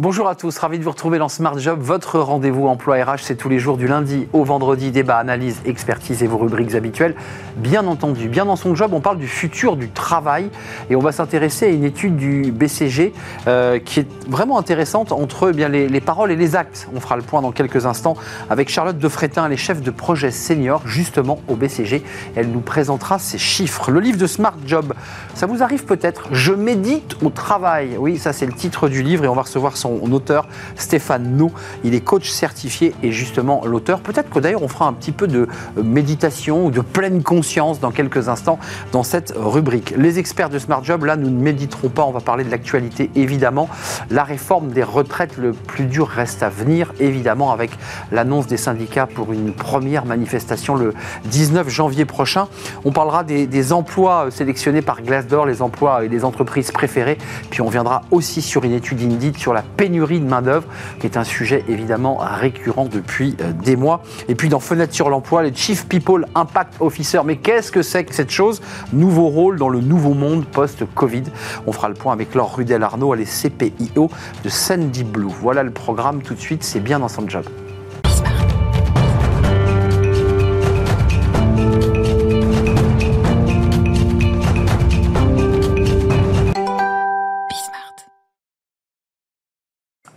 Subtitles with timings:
[0.00, 1.78] Bonjour à tous, ravi de vous retrouver dans Smart Job.
[1.82, 4.90] Votre rendez-vous emploi RH, c'est tous les jours du lundi au vendredi.
[4.90, 7.14] Débat, analyse, expertise et vos rubriques habituelles.
[7.58, 10.48] Bien entendu, bien dans son job, on parle du futur du travail
[10.88, 13.12] et on va s'intéresser à une étude du BCG
[13.46, 16.88] euh, qui est vraiment intéressante entre eh bien, les, paroles et les actes.
[16.96, 18.16] On fera le point dans quelques instants
[18.48, 22.02] avec Charlotte Defrétin, elle est chef de projet senior justement au BCG.
[22.36, 23.90] Elle nous présentera ses chiffres.
[23.90, 24.94] Le livre de Smart Job,
[25.34, 26.28] ça vous arrive peut-être?
[26.32, 27.98] Je médite au travail.
[27.98, 31.50] Oui, ça c'est le titre du livre et on va recevoir son auteur, Stéphane Nou.
[31.84, 34.00] Il est coach certifié et justement l'auteur.
[34.00, 37.80] Peut-être que d'ailleurs on fera un petit peu de euh, méditation ou de pleine conscience
[37.80, 38.58] dans quelques instants
[38.92, 39.94] dans cette rubrique.
[39.96, 42.04] Les experts de Smart Job, là, nous ne méditerons pas.
[42.04, 43.68] On va parler de l'actualité évidemment.
[44.10, 47.70] La réforme des retraites, le plus dur reste à venir évidemment avec
[48.12, 50.94] l'annonce des syndicats pour une première manifestation le
[51.26, 52.48] 19 janvier prochain.
[52.84, 57.18] On parlera des, emplois sélectionnés par Glassdoor, les emplois et les entreprises préférées.
[57.50, 60.66] Puis on viendra aussi sur une étude Indeed sur la pénurie de main-d'œuvre,
[60.98, 64.02] qui est un sujet évidemment récurrent depuis euh, des mois.
[64.28, 67.20] Et puis dans Fenêtre sur l'emploi, les Chief People Impact Officer.
[67.24, 68.60] Mais qu'est-ce que c'est que cette chose?
[68.92, 71.22] Nouveau rôle dans le nouveau monde post-Covid.
[71.66, 74.10] On fera le point avec Laure Rudel Arnaud, elle est CPIO
[74.44, 75.28] de Sandy Blue.
[75.40, 77.46] Voilà le programme tout de suite, c'est bien dans son job.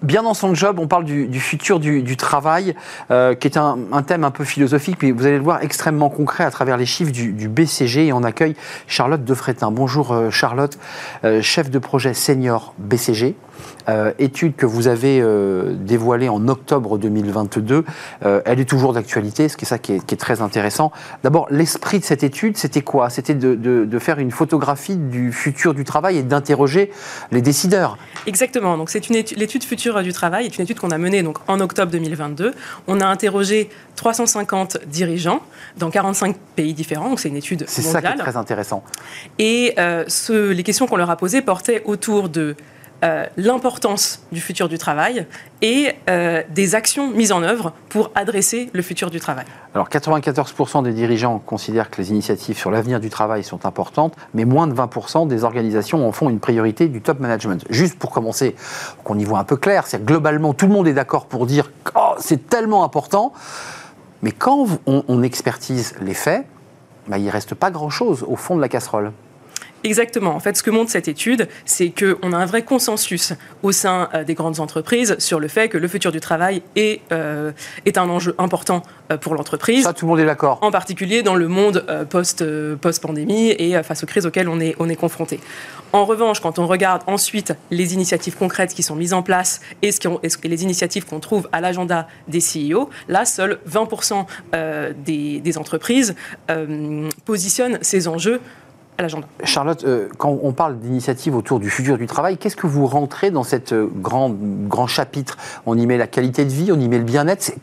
[0.03, 2.75] Bien dans son job, on parle du, futur du, travail,
[3.09, 6.43] euh, qui est un, thème un peu philosophique, mais vous allez le voir extrêmement concret
[6.43, 8.07] à travers les chiffres du, BCG.
[8.07, 8.55] Et on accueille
[8.87, 9.71] Charlotte Defrétin.
[9.71, 10.77] Bonjour euh, Charlotte,
[11.23, 13.35] euh, chef de projet senior BCG.
[13.89, 17.83] Euh, étude que vous avez euh, dévoilée en octobre 2022,
[18.23, 20.91] euh, elle est toujours d'actualité, ce qui est ça qui est, très intéressant.
[21.23, 23.09] D'abord, l'esprit de cette étude, c'était quoi?
[23.09, 26.91] C'était de, faire une photographie du futur du travail et d'interroger
[27.31, 27.97] les décideurs.
[28.25, 28.77] Exactement.
[28.77, 31.59] Donc c'est une l'étude future du travail, est une étude qu'on a menée donc en
[31.59, 32.53] octobre 2022.
[32.87, 35.41] On a interrogé 350 dirigeants
[35.77, 37.09] dans 45 pays différents.
[37.09, 37.73] Donc c'est une étude mondiale.
[37.73, 38.83] C'est ça qui est très intéressant.
[39.39, 39.75] Et
[40.07, 42.55] ce, les questions qu'on leur a posées portaient autour de
[43.03, 45.25] euh, l'importance du futur du travail
[45.61, 49.45] et euh, des actions mises en œuvre pour adresser le futur du travail.
[49.75, 54.45] Alors 94% des dirigeants considèrent que les initiatives sur l'avenir du travail sont importantes, mais
[54.45, 57.65] moins de 20% des organisations en font une priorité du top management.
[57.69, 58.55] Juste pour commencer,
[59.03, 61.71] qu'on y voit un peu clair, c'est globalement tout le monde est d'accord pour dire
[61.95, 63.33] oh, c'est tellement important,
[64.21, 66.45] mais quand on, expertise les faits,
[67.09, 69.11] bah, il ne reste pas grand-chose au fond de la casserole.
[69.83, 70.33] Exactement.
[70.35, 73.33] En fait, ce que montre cette étude, c'est qu'on a un vrai consensus
[73.63, 77.01] au sein euh, des grandes entreprises sur le fait que le futur du travail est,
[77.11, 77.51] euh,
[77.85, 79.83] est un enjeu important euh, pour l'entreprise.
[79.83, 80.59] Ça, tout le monde est d'accord.
[80.61, 82.43] En particulier dans le monde post,
[82.77, 85.39] post-pandémie et face aux crises auxquelles on est, on est confronté.
[85.91, 89.91] En revanche, quand on regarde ensuite les initiatives concrètes qui sont mises en place et,
[89.91, 94.25] ce ont, et les initiatives qu'on trouve à l'agenda des CEO, là, seuls 20%
[95.05, 96.15] des, des, entreprises
[97.25, 98.39] positionnent ces enjeux
[99.43, 103.31] Charlotte, euh, quand on parle d'initiative autour du futur du travail, qu'est-ce que vous rentrez
[103.31, 105.37] dans cette euh, grand, grand chapitre?
[105.65, 107.53] On y met la qualité de vie, on y met le bien-être.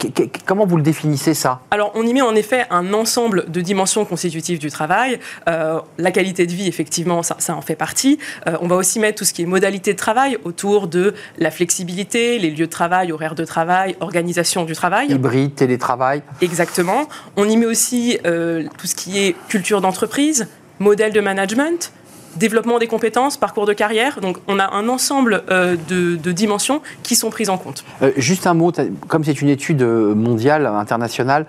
[0.47, 1.61] Comment vous le définissez ça?
[1.71, 5.19] Alors, on y met en effet un ensemble de dimensions constitutives du travail.
[5.49, 8.19] Euh, la qualité de vie, effectivement, ça, ça en fait partie.
[8.61, 12.39] on va aussi mettre tout ce qui est modalité de travail autour de la flexibilité,
[12.39, 15.11] les lieux de travail, horaires de travail, organisation du travail.
[15.11, 16.23] Hybride, télétravail.
[16.41, 17.09] Exactement.
[17.37, 20.49] On y met aussi tout ce qui est culture d'entreprise,
[20.81, 21.93] modèle de management,
[22.37, 24.21] développement des compétences, parcours de carrière.
[24.21, 27.85] Donc on a un ensemble euh, de, dimensions qui sont prises en compte.
[28.03, 28.73] Euh, juste un mot,
[29.07, 31.47] comme c'est une étude euh, mondiale, internationale,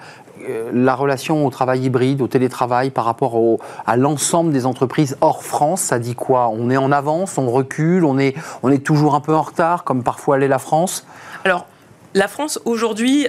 [0.74, 3.40] la relation au travail hybride, au télétravail par rapport
[3.86, 6.50] à l'ensemble des entreprises hors France, ça dit quoi?
[6.50, 8.34] On est en avance, on recule, on est,
[8.64, 11.06] on est toujours un peu en retard, comme parfois l'est la France?
[11.46, 11.68] Alors,
[12.16, 13.28] la France aujourd'hui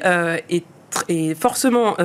[0.49, 0.65] est,
[1.11, 1.97] est, forcément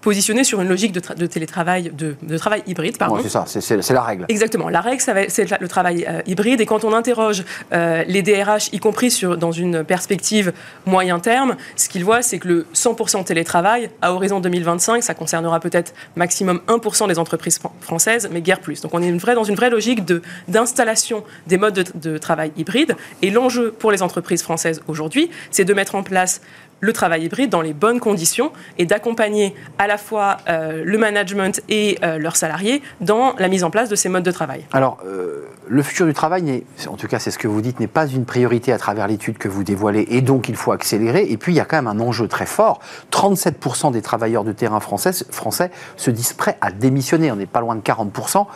[0.00, 2.98] positionné sur une logique de, télétravail, de, travail hybride.
[2.98, 3.18] Pardon.
[3.22, 4.26] c'est ça, c'est la règle.
[4.28, 4.68] Exactement.
[4.68, 6.60] La règle, c'est le travail euh, hybride.
[6.60, 10.52] Et quand on interroge euh, les DRH, y compris sur, dans une perspective
[10.86, 15.60] moyen terme, ce qu'ils voient, c'est que le 100% télétravail, à horizon 2025, ça concernera
[15.60, 18.80] peut-être maximum 1% des entreprises françaises, mais guère plus.
[18.80, 20.04] Donc on est une vraie, dans une vraie logique
[20.48, 22.96] d'installation des modes de, de travail hybride.
[23.22, 26.40] Et l'enjeu pour les entreprises françaises aujourd'hui, c'est de mettre en place
[26.80, 31.60] le travail hybride dans les bonnes conditions et d'accompagner à la fois euh, le management
[31.68, 34.66] et euh, leurs salariés dans la mise en place de ces modes de travail.
[34.72, 37.86] Alors, euh, le futur du travail, en tout cas c'est ce que vous dites, n'est
[37.86, 41.26] pas une priorité à travers l'étude que vous dévoilez et donc il faut accélérer.
[41.30, 42.80] Et puis il y a quand même un enjeu très fort.
[43.10, 47.30] 37% des travailleurs de terrain français, français se disent prêts à démissionner.
[47.32, 48.46] On n'est pas loin de 40%.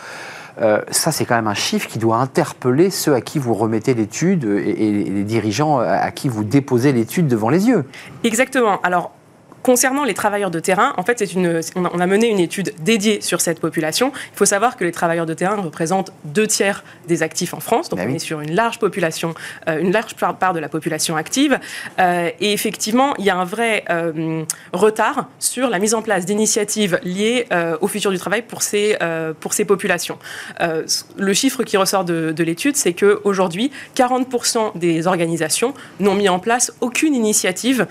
[0.90, 4.44] Ça, c'est quand même un chiffre qui doit interpeller ceux à qui vous remettez l'étude
[4.44, 7.84] et, et les dirigeants à qui vous déposez l'étude devant les yeux.
[8.24, 8.80] Exactement.
[8.82, 9.12] Alors,
[9.62, 13.40] Concernant les travailleurs de terrain, en fait, une, on, a, mené une étude dédiée sur
[13.40, 14.12] cette population.
[14.32, 17.88] Il faut savoir que les travailleurs de terrain représentent deux tiers des actifs en France,
[17.88, 19.34] donc bah on est sur une large population,
[19.68, 21.60] euh, une large part de la population active.
[22.00, 26.26] Euh, et effectivement, il y a un vrai euh, retard sur la mise en place
[26.26, 27.46] d'initiatives liées
[27.80, 28.96] au futur du travail pour ces,
[29.40, 30.18] pour ces populations.
[30.60, 36.38] le chiffre qui ressort de, de l'étude, c'est qu'aujourd'hui, 40% des organisations n'ont mis en
[36.38, 37.86] place aucune initiative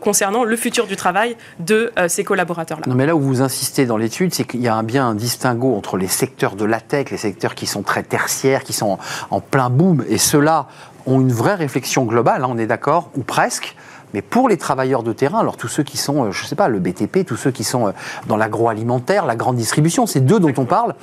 [0.00, 2.84] concernant le futur du travail de euh, ces collaborateurs-là.
[2.86, 5.14] Non, mais là où vous insistez dans l'étude, c'est qu'il y a un, bien un
[5.14, 8.98] distinguo entre les secteurs de la tech, les secteurs qui sont très tertiaires, qui sont
[9.30, 10.66] en, plein boom, et ceux-là
[11.06, 13.76] ont une vraie réflexion globale, hein, on est d'accord, ou presque.
[14.14, 16.56] Mais pour les travailleurs de terrain, alors tous ceux qui sont, euh, je ne sais
[16.56, 17.92] pas, le BTP, tous ceux qui sont euh,
[18.26, 20.94] dans l'agroalimentaire, la grande distribution, c'est deux dont on parle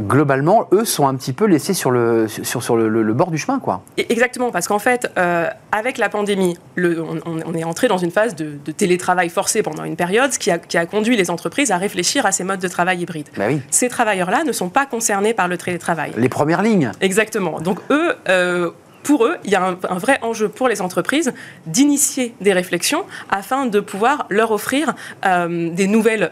[0.00, 3.58] globalement, eux sont un petit peu laissés sur le, sur, sur le, bord du chemin.
[3.58, 3.82] Quoi.
[3.96, 8.34] Exactement, parce qu'en fait, euh, avec la pandémie, le, on, est entré dans une phase
[8.34, 11.76] de, télétravail forcé pendant une période, ce qui a, qui a, conduit les entreprises à
[11.76, 13.28] réfléchir à ces modes de travail hybrides.
[13.36, 13.60] Bah oui.
[13.70, 16.12] Ces travailleurs-là ne sont pas concernés par le télétravail.
[16.16, 16.92] Les premières lignes.
[17.00, 17.60] Exactement.
[17.60, 18.14] Donc eux...
[18.28, 18.70] Euh,
[19.02, 21.32] pour eux, il y a un, vrai enjeu pour les entreprises
[21.66, 24.94] d'initier des réflexions afin de pouvoir leur offrir
[25.24, 26.30] euh, des nouvelles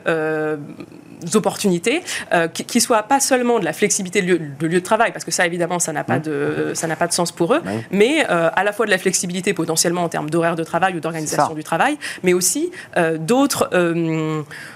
[1.34, 5.24] opportunités, euh, qui, ne soient pas seulement de la flexibilité de lieu, de, travail, parce
[5.24, 8.50] que ça, évidemment, ça n'a pas, de, ça pas de sens pour eux, mais euh,
[8.54, 11.64] à la fois de la flexibilité potentiellement en termes d'horaire de travail ou d'organisation du
[11.64, 13.70] travail, mais aussi euh, d'autres,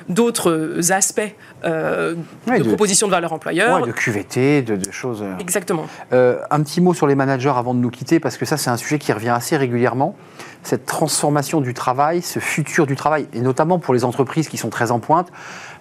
[0.09, 1.21] d'autres aspects
[1.65, 2.17] de,
[2.65, 3.87] proposition de valeur employeur.
[3.87, 5.25] de QVT, de, choses.
[5.41, 5.87] Exactement.
[6.11, 8.77] un petit mot sur les managers avant de nous quitter, parce que ça, c'est un
[8.77, 10.17] sujet qui revient assez régulièrement
[10.65, 14.71] cette transformation du travail, ce futur du travail, et notamment pour les entreprises qui sont
[14.71, 15.29] très en pointe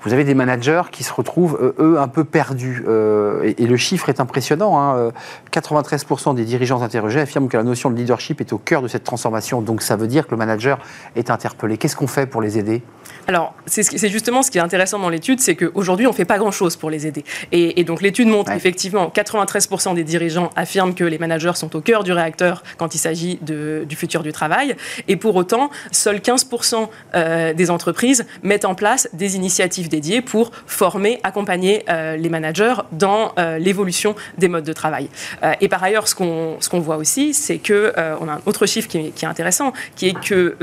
[0.03, 0.50] vous avez des managers
[0.92, 2.83] qui se retrouvent, euh, eux, un peu perdus.
[2.88, 4.80] Euh, et, le chiffre est impressionnant.
[4.80, 5.12] Hein,
[5.51, 8.88] 93% euh, des dirigeants interrogés affirment que la notion de leadership est au cœur de
[8.88, 9.62] cette transformation.
[9.62, 10.80] Donc ça veut dire que le manager
[11.15, 11.77] est interpellé.
[11.77, 12.81] Qu'est-ce qu'on fait pour les aider?
[13.27, 16.38] Alors, c'est justement ce qui est intéressant dans l'étude, c'est qu'aujourd'hui, on ne fait pas
[16.38, 17.24] grand-chose pour les aider.
[17.51, 22.03] Et, donc, l'étude montre qu'effectivement, 93% des dirigeants affirment que les managers sont au cœur
[22.03, 24.75] du réacteur quand il s'agit du futur du travail.
[25.07, 31.19] Et pour autant, seuls 15% des entreprises mettent en place des initiatives dédié pour former,
[31.23, 35.09] accompagner euh, les managers dans euh, l'évolution des modes de travail.
[35.43, 38.88] Euh, et par ailleurs, ce qu'on voit aussi, c'est que on a un autre chiffre
[38.88, 40.55] qui est, qui est intéressant, qui est que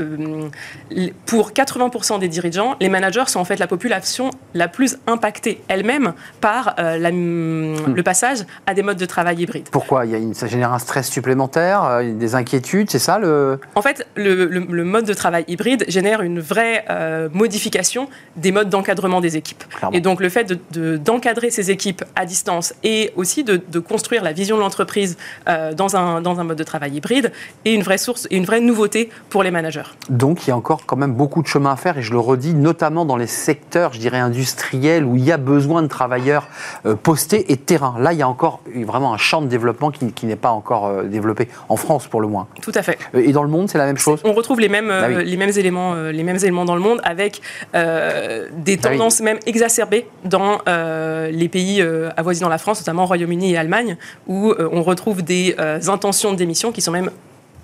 [1.25, 6.13] pour 80% des dirigeants, les managers sont en fait la population la plus impactée elle-même
[6.41, 7.93] par la, hmm.
[7.95, 9.69] le passage à des modes de travail hybrides.
[9.71, 10.05] Pourquoi?
[10.05, 13.59] Il y a une, Ça génère un stress supplémentaire, des inquiétudes, c'est ça le...
[13.75, 16.85] En fait, le, le, mode de travail hybride génère une vraie
[17.33, 19.63] modification des modes d'encadrement des équipes.
[19.93, 24.33] Et donc le fait d'encadrer de, ces équipes à distance et aussi de, construire la
[24.33, 25.17] vision de l'entreprise
[25.47, 27.31] euh, dans, un, dans un mode de travail hybride
[27.65, 29.83] est une vraie source et une vraie nouveauté pour les managers.
[30.09, 32.19] Donc il y a encore quand même beaucoup de chemin à faire et je le
[32.19, 36.47] redis, notamment dans les secteurs, je dirais, industriels où il y a besoin de travailleurs
[36.85, 37.95] euh, postés et terrain.
[37.99, 40.87] Là, il y a encore vraiment un champ de développement qui, qui n'est pas encore
[40.87, 42.47] euh, développé, en France pour le moins.
[42.61, 42.97] Tout à fait.
[43.13, 45.51] Et dans le monde, c'est la même chose On retrouve les mêmes, bah les mêmes,
[45.55, 47.41] éléments, les mêmes éléments dans le monde avec
[47.73, 53.53] des bah tendances même exacerbée dans euh, les pays euh, avoisinant la France, notamment Royaume-Uni
[53.53, 55.55] et Allemagne, où euh, on retrouve des
[55.87, 57.11] intentions de démission qui sont même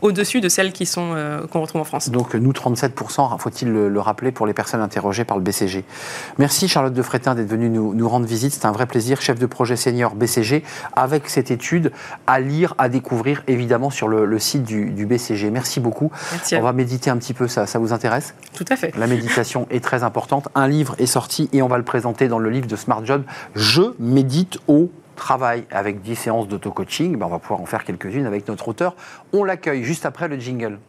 [0.05, 2.09] au-dessus de celles qui sont euh, qu'on retrouve en France.
[2.09, 5.83] Donc nous 37%, faut-il le, rappeler pour les personnes interrogées par le BCG.
[6.37, 8.53] Merci Charlotte de Frétin d'être venue nous, rendre visite.
[8.53, 10.63] C'est un vrai plaisir, chef de projet senior BCG,
[10.95, 11.91] avec cette étude
[12.27, 15.49] à lire, à découvrir évidemment sur le, site du, BCG.
[15.49, 16.11] Merci beaucoup.
[16.31, 18.35] Merci On va méditer un petit peu, ça, ça vous intéresse?
[18.53, 18.95] Tout à fait.
[18.97, 20.49] La méditation est très importante.
[20.53, 23.23] Un livre est sorti et on va le présenter dans le livre de Smart Job.
[23.55, 28.25] Je médite au travail avec 10 séances d'auto-coaching, ben on va pouvoir en faire quelques-unes
[28.25, 28.95] avec notre auteur.
[29.33, 30.79] On l'accueille juste après le jingle.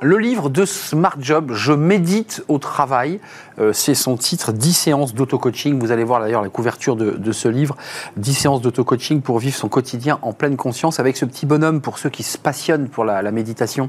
[0.00, 3.20] Le livre de Smart Job, Je médite au travail,
[3.60, 5.78] euh, c'est son titre, 10 séances d'auto-coaching.
[5.78, 7.76] Vous allez voir d'ailleurs la couverture de, ce livre,
[8.16, 11.98] 10 séances d'auto-coaching pour vivre son quotidien en pleine conscience avec ce petit bonhomme, pour
[11.98, 13.88] ceux qui se passionnent pour la, méditation,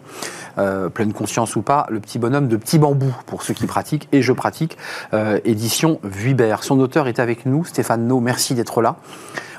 [0.59, 4.07] euh, pleine conscience ou pas, le petit bonhomme de petit bambou, pour ceux qui pratiquent,
[4.12, 4.77] et je pratique,
[5.13, 6.63] euh, édition Vuibert.
[6.63, 8.97] Son auteur est avec nous, Stéphane No, merci d'être là.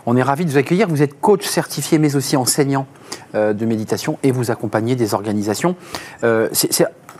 [0.06, 0.88] On est ravi de vous accueillir.
[0.88, 2.86] Vous êtes coach certifié, mais aussi enseignant
[3.34, 5.74] euh, de méditation et vous accompagnez des organisations.
[6.22, 6.48] Euh,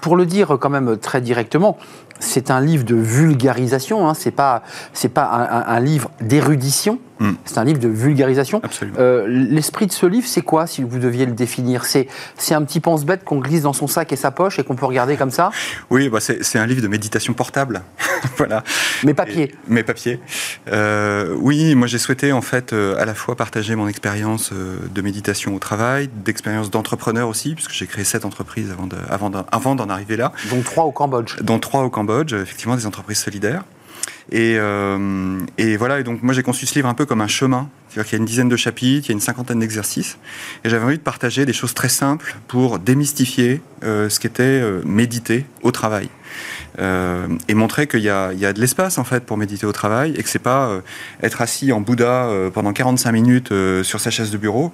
[0.00, 1.78] pour le dire quand même très directement,
[2.20, 4.08] c'est un livre de vulgarisation.
[4.08, 5.24] Hein, c'est pas c'est pas
[5.66, 6.98] un, livre d'érudition.
[7.18, 7.30] Mm.
[7.46, 8.60] C'est un livre de vulgarisation.
[8.98, 11.84] Euh, l'esprit de ce livre, c'est quoi, si vous deviez le définir?
[11.86, 12.08] C'est
[12.50, 15.16] un petit pense-bête qu'on glisse dans son sac et sa poche et qu'on peut regarder
[15.16, 15.50] comme ça?
[15.88, 17.82] Oui, bah c'est un livre de méditation portable.
[18.36, 18.62] voilà.
[19.02, 19.54] Mais papier.
[19.66, 20.20] mais papier.
[20.70, 25.02] Euh, oui, moi j'ai souhaité en fait euh, à la fois partager mon expérience de
[25.02, 28.74] méditation au travail, d'expérience d'entrepreneur aussi, puisque j'ai créé sept entreprises
[29.08, 30.32] avant d'en avant arriver là.
[30.50, 31.40] Dont trois au Cambodge.
[31.42, 33.64] Dont trois au Cambodge, effectivement des entreprises solidaires.
[34.32, 37.28] Et, euh, et, voilà, et donc moi j'ai conçu ce livre un peu comme un
[37.28, 37.68] chemin.
[37.96, 40.18] C'est-à-dire y a une dizaine de chapitres, il y a une cinquantaine d'exercices.
[40.64, 44.82] Et j'avais envie de partager des choses très simples pour démystifier euh, ce qu'était euh,
[44.84, 46.10] méditer au travail.
[46.78, 50.14] Euh, et montrer qu'il y, y, a de l'espace en fait pour méditer au travail
[50.16, 50.80] et que c'est pas
[51.22, 54.72] être assis en Bouddha euh, pendant 45 minutes sur sa chaise de bureau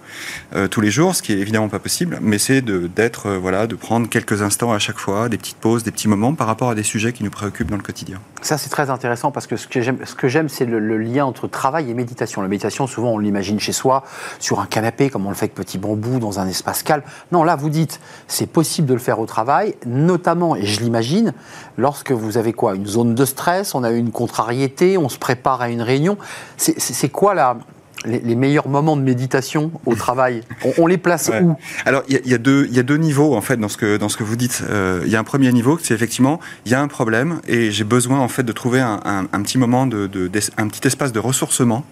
[0.70, 4.08] tous les jours, ce qui est évidemment pas possible, mais c'est d'être voilà de prendre
[4.08, 6.82] quelques instants à chaque fois, des petites pauses, des petits moments par rapport à des
[6.82, 8.18] sujets qui nous préoccupent dans le quotidien.
[8.40, 11.90] Ça c'est très intéressant parce que ce que j'aime, ce c'est le, lien entre travail
[11.90, 12.42] et méditation.
[12.42, 14.04] La méditation, souvent on l'imagine chez soi,
[14.38, 17.02] sur un canapé, comme on le fait avec Petit Bambou, dans un espace calme.
[17.30, 21.32] Non, là vous dites, c'est possible de le faire au travail, notamment, et je l'imagine,
[21.76, 25.60] lorsque vous avez quoi Une zone de stress, on a une contrariété, on se prépare
[25.60, 26.16] à une réunion.
[26.56, 27.56] C'est quoi la,
[28.04, 30.42] les, meilleurs moments de méditation au travail
[30.78, 31.56] on, les place où?
[31.84, 34.08] Alors, il y, a deux, y a deux niveaux, en fait, dans ce que, dans
[34.08, 34.62] ce que vous dites.
[34.68, 37.70] Euh, il y a un premier niveau, c'est effectivement, il y a un problème et
[37.70, 41.12] j'ai besoin, en fait, de trouver un, un, petit moment, de, de, un petit espace
[41.12, 41.84] de ressourcement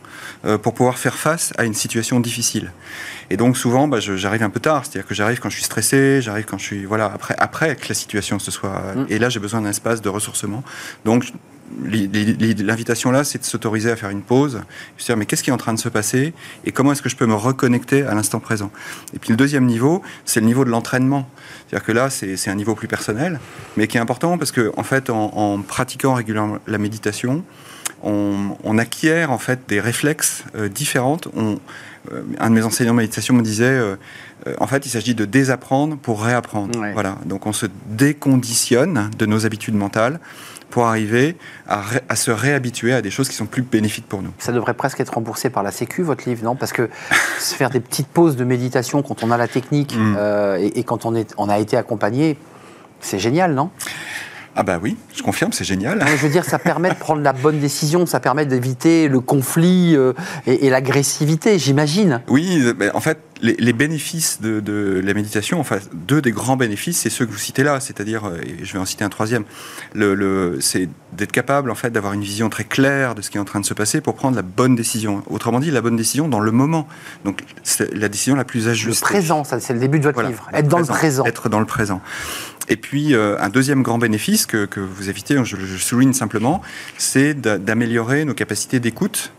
[0.44, 2.72] euh, pour pouvoir faire face à une situation difficile.
[3.30, 6.20] Et donc, souvent, bah, j'arrive un peu tard, c'est-à-dire que j'arrive quand je suis stressé,
[6.22, 8.94] j'arrive quand je suis, voilà, après, après que la situation se soit...
[8.96, 9.06] Mm.
[9.08, 10.64] Et là, j'ai besoin d'un espace de ressourcement.
[11.04, 11.32] Donc,
[11.82, 14.60] L'invitation là, c'est de s'autoriser à faire une pause,
[14.96, 16.32] se dire mais qu'est-ce qui est en train de se passer
[16.64, 18.70] et comment est-ce que je peux me reconnecter à l'instant présent?
[19.14, 21.28] Et puis le deuxième niveau, c'est le niveau de l'entraînement.
[21.68, 23.38] C'est-à-dire que là, c'est un niveau plus personnel,
[23.76, 27.44] mais qui est important parce que en fait, en, pratiquant régulièrement la méditation,
[28.02, 31.18] on, acquiert en fait des réflexes euh, différents.
[31.36, 31.58] On,
[32.12, 33.96] euh, un de mes enseignants de méditation me disait, euh,
[34.58, 36.78] en fait, il s'agit de désapprendre pour réapprendre.
[36.94, 37.18] Voilà.
[37.26, 40.18] Donc on se déconditionne de nos habitudes mentales
[40.70, 41.36] pour arriver
[41.68, 44.30] à, se réhabituer à des choses qui sont plus bénéfiques pour nous.
[44.38, 46.56] Ça devrait presque être remboursé par la Sécu, votre livre, non?
[46.56, 46.88] Parce que
[47.38, 50.14] faire des petites pauses de méditation quand on a la technique mm.
[50.16, 52.38] euh, et, quand on, est, on a été accompagné,
[53.00, 53.70] c'est génial, non?
[54.56, 56.04] Ah bah oui, je confirme, c'est génial.
[56.06, 59.94] je veux dire, ça permet de prendre la bonne décision, ça permet d'éviter le conflit
[59.94, 60.12] euh,
[60.46, 62.20] et, l'agressivité, j'imagine.
[62.28, 67.26] Oui, en fait, les, bénéfices de, la méditation, enfin, deux des grands bénéfices, c'est ceux
[67.26, 69.44] que vous citez là, c'est-à-dire, euh, et je vais en citer un troisième,
[69.94, 73.40] le, c'est d'être capable, en fait, d'avoir une vision très claire de ce qui est
[73.40, 75.22] en train de se passer pour prendre la bonne décision.
[75.28, 76.86] Autrement dit, la bonne décision dans le moment.
[77.24, 79.04] Donc, c'est la décision la plus ajustée.
[79.04, 80.48] Le présent, ça, c'est le début de votre livre.
[80.52, 81.24] Être dans le présent.
[81.24, 82.00] Être dans le présent.
[82.68, 86.60] Et puis, euh, un deuxième grand bénéfice que, vous évitez, je, je souligne simplement,
[86.98, 89.32] c'est d'améliorer nos capacités d'écoute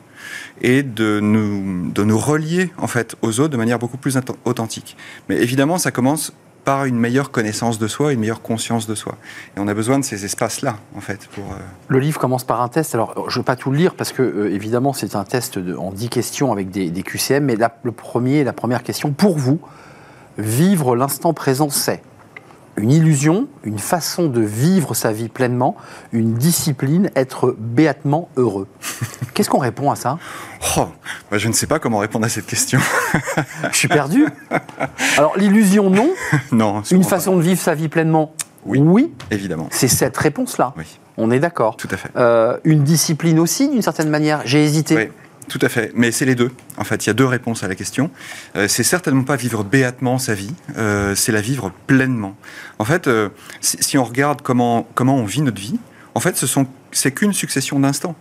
[0.61, 4.95] et de nous, de nous relier en fait aux autres de manière beaucoup plus authentique.
[5.27, 9.17] Mais évidemment, ça commence par une meilleure connaissance de soi, une meilleure conscience de soi.
[9.55, 11.27] Et on a besoin de ces espaces-là, en fait.
[11.37, 11.41] Euh,
[11.87, 12.93] Le livre commence par un test.
[12.93, 15.57] Alors, je ne veux pas tout le lire parce que, euh, évidemment, c'est un test
[15.57, 17.45] en 10 questions avec des, des QCM.
[17.45, 19.59] Mais le premier, la première question, pour vous,
[20.37, 22.03] vivre l'instant présent, c'est?
[22.77, 25.75] Une illusion, une façon de vivre sa vie pleinement,
[26.11, 28.67] une discipline, être béatement heureux.
[29.33, 30.17] Qu'est-ce qu'on répond à ça?
[30.77, 30.87] Oh,
[31.29, 32.79] bah, Je ne sais pas comment répondre à cette question.
[33.71, 34.25] je suis perdu.
[35.17, 36.09] Alors l'illusion, non.
[36.51, 36.81] Non.
[36.91, 38.33] Une façon de vivre sa vie pleinement,
[38.65, 38.79] oui.
[38.79, 39.13] Oui.
[39.31, 39.67] Évidemment.
[39.71, 40.73] C'est cette réponse-là.
[40.77, 40.99] Oui.
[41.17, 41.77] On est d'accord.
[41.77, 42.09] Tout à fait.
[42.15, 44.41] Euh, une discipline aussi, d'une certaine manière.
[44.45, 44.95] J'ai hésité.
[44.95, 45.09] Oui.
[45.49, 46.51] Tout à fait, mais c'est les deux.
[46.77, 48.09] En fait, il y a deux réponses à la question.
[48.55, 52.35] Euh, c'est certainement pas vivre béatement sa vie, euh, c'est la vivre pleinement.
[52.79, 53.29] En fait, euh,
[53.59, 55.79] si, on regarde comment, comment on vit notre vie,
[56.15, 58.15] en fait, ce sont c'est qu'une succession d'instants.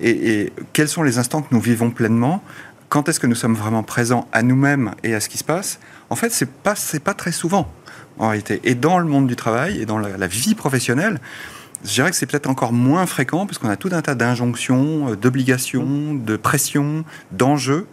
[0.00, 2.42] Et, quels sont les instants que nous vivons pleinement?
[2.88, 5.78] Quand est-ce que nous sommes vraiment présents à nous-mêmes et à ce qui se passe?
[6.08, 7.72] En fait, c'est pas c'est pas très souvent
[8.18, 8.60] en réalité.
[8.64, 11.20] Et dans le monde du travail et dans la vie professionnelle,
[11.84, 15.10] je dirais que c'est peut-être encore moins fréquent parce qu'on a tout un tas d'injonctions,
[15.10, 17.86] euh, d'obligations, de pressions, d'enjeux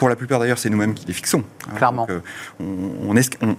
[0.00, 1.44] pour la plupart d'ailleurs, c'est nous-mêmes qui les fixons.
[1.68, 1.76] Hein.
[1.76, 2.06] Clairement.
[2.08, 2.20] Euh,
[2.58, 3.14] on,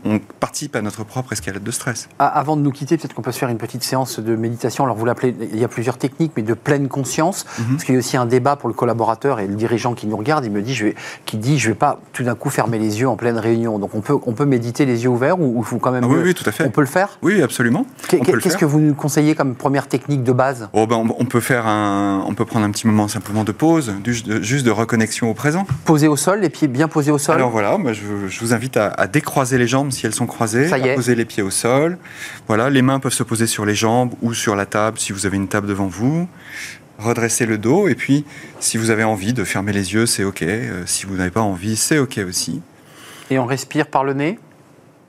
[0.05, 2.09] on, participe à notre propre escalade de stress.
[2.17, 4.83] Ah, avant de nous quitter, peut-être qu'on peut se faire une petite séance de méditation.
[4.83, 7.45] Alors vous l'appelez, il y a plusieurs techniques, mais de pleine conscience.
[7.59, 7.65] Mhm.
[7.69, 10.17] Parce qu'il y a aussi un débat pour le collaborateur et le dirigeant qui nous
[10.17, 10.43] regarde.
[10.43, 10.95] Il me dit, je vais,
[11.27, 13.77] qui dit, je vais pas tout d'un coup fermer les yeux en pleine réunion.
[13.77, 16.03] Donc on peut, on peut méditer les yeux ouverts ou faut quand même.
[16.05, 16.65] Ah oui, oui, tout à fait.
[16.65, 17.19] On peut le faire?
[17.21, 17.85] Oui, absolument.
[18.07, 20.69] Qu'est-ce que vous nous conseillez comme première technique de base?
[20.73, 23.93] Oh ben, on, peut faire un, on peut prendre un petit moment simplement de pause,
[24.03, 25.67] juste de, juste de reconnexion au présent.
[25.85, 29.07] Poser au sol, les pieds bien posés au sol Alors voilà, je, vous invite à,
[29.07, 31.97] décroiser les jambes si elles sont croisées, à poser les pieds au sol.
[32.47, 35.25] Voilà, les mains peuvent se poser sur les jambes ou sur la table si vous
[35.25, 36.27] avez une table devant vous.
[36.99, 37.87] redresser le dos.
[37.87, 38.25] Et puis,
[38.59, 40.43] si vous avez envie de fermer les yeux, c'est OK.
[40.43, 42.61] Euh, si vous n'avez pas envie, c'est OK aussi.
[43.31, 44.37] Et on respire par le nez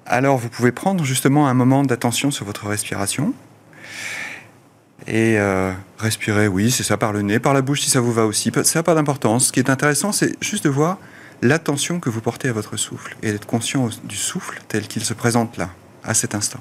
[0.06, 3.34] Alors, vous pouvez prendre justement un moment d'attention sur votre respiration.
[5.06, 8.12] Et euh, respirer, oui, c'est ça, par le nez, par la bouche si ça vous
[8.12, 8.52] va aussi.
[8.62, 9.46] Ça n'a pas d'importance.
[9.46, 10.98] Ce qui est intéressant, c'est juste de voir
[11.42, 15.12] l'attention que vous portez à votre souffle et d'être conscient du souffle tel qu'il se
[15.12, 15.68] présente là,
[16.04, 16.60] à cet instant.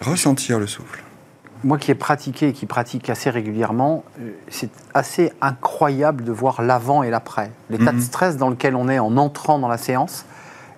[0.00, 1.02] Ressentir le souffle.
[1.64, 6.62] Moi qui ai pratiqué et qui pratique assez régulièrement, euh, c'est assez incroyable de voir
[6.62, 7.50] l'avant et l'après.
[7.70, 8.02] L'état de mhm.
[8.02, 10.24] stress dans lequel on est en entrant dans la séance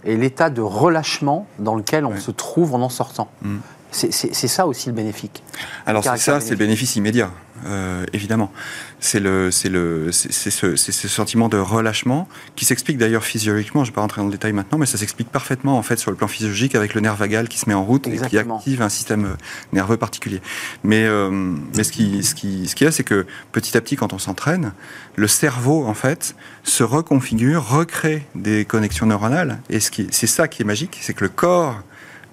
[0.05, 3.29] et l'état de relâchement dans lequel on se trouve en en sortant.
[3.43, 3.61] Mhm.
[3.91, 5.43] C'est ça aussi le bénéfique.
[5.87, 7.31] Alors c'est ça, c'est le bénéfice immédiat,
[7.67, 8.53] euh, évidemment.
[9.01, 13.85] C'est le, c'est le, c'est ce, ce, sentiment de relâchement qui s'explique d'ailleurs physiologiquement.
[13.85, 15.99] Je ne vais pas rentrer dans le détail maintenant, mais ça s'explique parfaitement en fait
[15.99, 18.39] sur le plan physiologique avec le nerf vagal qui se met en route et qui
[18.39, 19.37] active un système
[19.73, 20.41] nerveux particulier.
[20.83, 23.97] Mais, euh, mais ce qui, ce qui, ce qui est, c'est que petit à petit,
[23.97, 24.73] quand on s'entraîne,
[25.17, 26.35] le cerveau en fait
[26.65, 29.61] se reconfigure, recrée des connexions neuronales.
[29.71, 31.83] Et ce qui, c'est ça qui est magique, c'est que le corps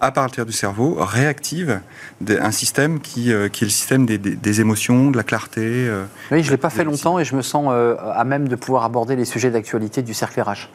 [0.01, 1.79] à partir du cerveau, réactive
[2.27, 5.61] un système qui, euh, qui est le système des, émotions, de la clarté.
[5.63, 8.47] Euh, oui, je ne l'ai pas fait longtemps et je me sens euh, à même
[8.47, 10.69] de pouvoir aborder les sujets d'actualité du cercle RH.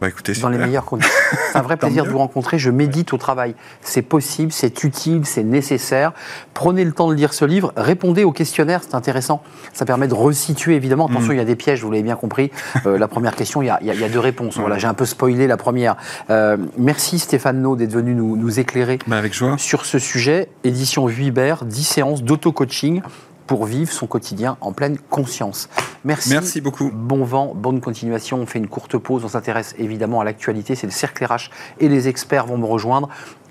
[0.00, 1.12] Bah, écoutez, dans les meilleures conditions.
[1.52, 2.58] C'est un vrai plaisir de vous rencontrer.
[2.58, 3.54] Je médite au travail.
[3.80, 6.12] C'est possible, c'est utile, c'est nécessaire.
[6.52, 7.72] Prenez le temps de lire ce livre.
[7.76, 9.42] Répondez aux questionnaires, c'est intéressant.
[9.72, 11.06] Ça permet de resituer, évidemment.
[11.06, 11.36] Attention, mm.
[11.36, 12.50] il y a des pièges, vous l'avez bien compris.
[12.84, 14.58] Euh, la première question, il y, a, il y, a, deux réponses.
[14.58, 15.96] Voilà, j'ai un peu spoilé la première.
[16.30, 19.56] Euh, merci Stéphane No d'être venu nous, nous éclairer bah, avec joie.
[19.58, 20.48] sur ce sujet.
[20.64, 23.00] Édition Vuibert, 10 séances d'auto-coaching
[23.46, 25.68] pour vivre son quotidien en pleine conscience.
[26.04, 26.30] Merci.
[26.30, 26.90] Merci beaucoup.
[26.92, 28.38] Bon vent, bonne continuation.
[28.38, 29.24] On fait une courte pause.
[29.24, 30.74] On s'intéresse évidemment à l'actualité.
[30.74, 31.50] C'est le cercle RH
[31.80, 33.08] et les experts vont me rejoindre.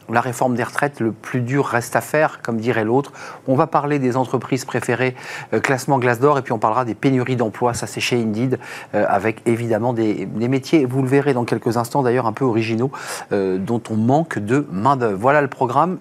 [0.10, 3.12] La réforme des retraites, le plus dur reste à faire, comme dirait l'autre.
[3.48, 5.16] On va parler des entreprises préférées,
[5.54, 8.60] euh, classement Glace d'Or, et puis on parlera des pénuries d'emplois, ça c'est chez Indeed,
[8.94, 12.92] euh, avec évidemment des, métiers, vous le verrez dans quelques instants d'ailleurs, un peu originaux,
[13.32, 15.18] euh, dont on manque de main-d'œuvre.
[15.20, 15.98] Voilà le programme.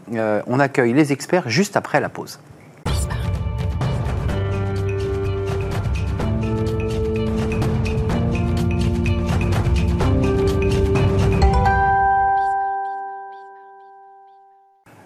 [0.46, 2.38] on accueille les experts juste après la pause.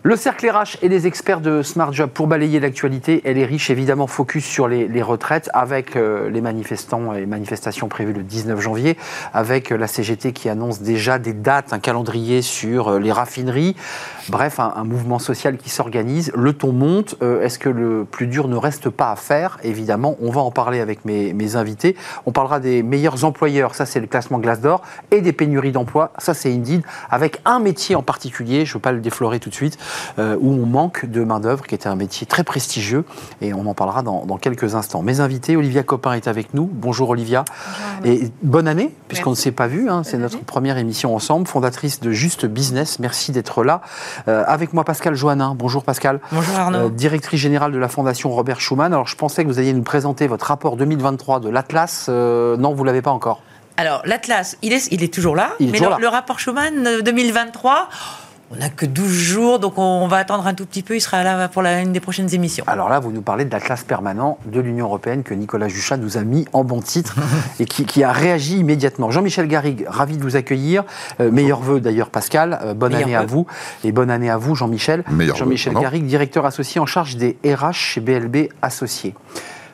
[0.05, 3.21] Le cercle RH et les experts de Smart Job pour balayer l'actualité.
[3.25, 8.13] Elle est riche, évidemment, focus sur les, retraites avec euh, les manifestants et manifestations prévues
[8.13, 8.97] le 19 janvier,
[9.35, 13.75] avec euh, la CGT qui annonce déjà des dates, un calendrier sur euh, les raffineries.
[14.31, 16.33] Bref, un, mouvement social qui s'organise.
[16.35, 17.17] Le ton monte.
[17.23, 19.59] Est-ce que le plus dur ne reste pas à faire?
[19.63, 21.97] Évidemment, on va en parler avec mes, mes invités.
[22.27, 26.13] On parlera des meilleurs employeurs, ça c'est le classement Glace d'Or, et des pénuries d'emploi,
[26.19, 29.51] ça c'est Indeed, avec un métier en particulier, je ne veux pas le déflorer tout
[29.51, 29.79] de suite,
[30.19, 33.05] euh, où on manque de main-d'œuvre, qui était un métier très prestigieux,
[33.41, 35.03] et on en parlera dans, quelques instants.
[35.03, 36.71] Mes invités, Olivia Copin est avec nous.
[36.73, 37.45] Bonjour Olivia.
[38.05, 40.03] Et bonne année, puisqu'on ne s'est pas vu, hein.
[40.05, 43.01] c'est notre première émission ensemble, fondatrice de Juste Business.
[43.01, 43.81] Merci d'être là.
[44.27, 45.55] Euh, avec moi, Pascal Joannin.
[45.57, 46.21] Bonjour Pascal.
[46.33, 46.87] Bonjour Arnaud.
[46.87, 48.93] Euh, directrice générale de la Fondation Robert Schuman.
[48.93, 52.09] Alors je pensais que vous alliez nous présenter votre rapport 2023 de l'Atlas.
[52.09, 53.43] non, vous ne l'avez pas encore.
[53.79, 55.51] Alors, l'Atlas, il est, il est toujours là.
[55.61, 57.89] mais le, rapport Schuman 2023,
[58.51, 60.97] on n'a que 12 jours, donc on va attendre un tout petit peu.
[60.97, 62.65] Il sera là pour la, une des prochaines émissions.
[62.67, 65.99] Alors là, vous nous parlez de la classe permanente de l'Union européenne que Nicolas Juchat
[65.99, 67.17] nous a mis en bon titre
[67.61, 69.11] et qui, a réagi immédiatement.
[69.11, 70.85] Jean-Michel Garrigue, ravi de vous accueillir.
[71.21, 72.59] Euh, meilleurs vœux d'ailleurs, Pascal.
[72.63, 73.47] Euh, bonne année à vous.
[73.85, 75.05] Et bonne année à vous, Jean-Michel.
[75.37, 79.15] Jean-Michel Garrigue, directeur associé en charge des RH chez BLB Associés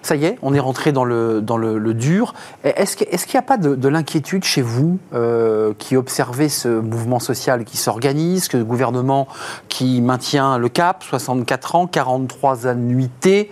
[0.04, 2.34] ça y est, on est rentré dans le, dur.
[2.62, 7.64] Est-ce qu'il n'y a pas de, l'inquiétude chez vous euh, qui observez ce mouvement social
[7.64, 9.26] qui s'organise, que le gouvernement
[9.68, 13.50] qui maintient le cap, 64 ans, 43 annuités,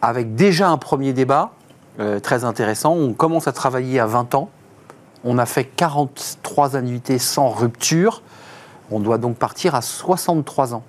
[0.00, 1.50] avec déjà un premier débat
[1.98, 2.94] euh, très intéressant.
[2.94, 4.48] On commence à travailler à 20 ans.
[5.24, 8.22] On a fait 43 annuités sans rupture.
[8.92, 10.84] On doit donc partir à 63 ans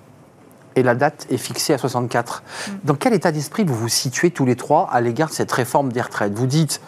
[0.76, 2.42] et la date est fixée à 64.
[2.42, 2.72] Mm.
[2.84, 5.92] Dans quel état d'esprit vous vous situez tous les trois à l'égard de cette réforme
[5.92, 6.32] des retraites?
[6.34, 6.80] Vous dites,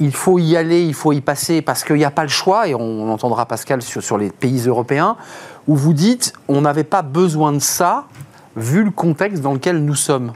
[0.00, 2.68] il faut y aller, il faut y passer parce qu'il n'y a pas le choix,
[2.68, 5.16] et on, entendra Pascal sur, sur, les pays européens,
[5.66, 8.04] où vous dites, on n'avait pas besoin de ça
[8.56, 10.32] vu le contexte dans lequel nous sommes?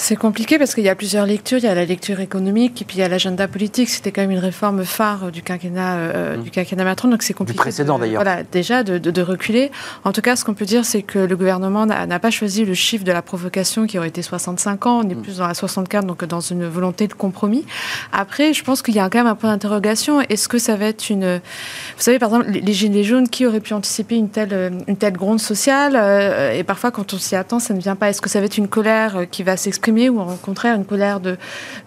[0.00, 1.58] C'est compliqué parce qu'il y a plusieurs lectures.
[1.58, 3.88] Il y a la lecture économique et puis il y a l'agenda politique.
[3.88, 6.42] C'était quand même une réforme phare du quinquennat, euh, mmh.
[6.44, 7.56] du quinquennat Macron, donc c'est compliqué.
[7.56, 8.22] Du précédent d'ailleurs.
[8.22, 9.72] Voilà, déjà de, de, reculer.
[10.04, 12.74] En tout cas, ce qu'on peut dire, c'est que le gouvernement n'a pas choisi le
[12.74, 15.00] chiffre de la provocation qui aurait été 65 ans.
[15.04, 15.22] On est mmh.
[15.22, 17.66] plus dans la 64, donc dans une volonté de compromis.
[18.12, 20.20] Après, je pense qu'il y a quand même un point d'interrogation.
[20.20, 21.40] Est-ce que ça va être une.
[21.96, 25.14] Vous savez, par exemple, les Gilets jaunes, qui aurait pu anticiper une telle, une telle
[25.14, 28.10] gronde sociale euh, Et parfois, quand on s'y attend, ça ne vient pas.
[28.10, 31.20] Est-ce que ça va être une colère qui va s'exprimer ou au contraire une colère
[31.20, 31.36] de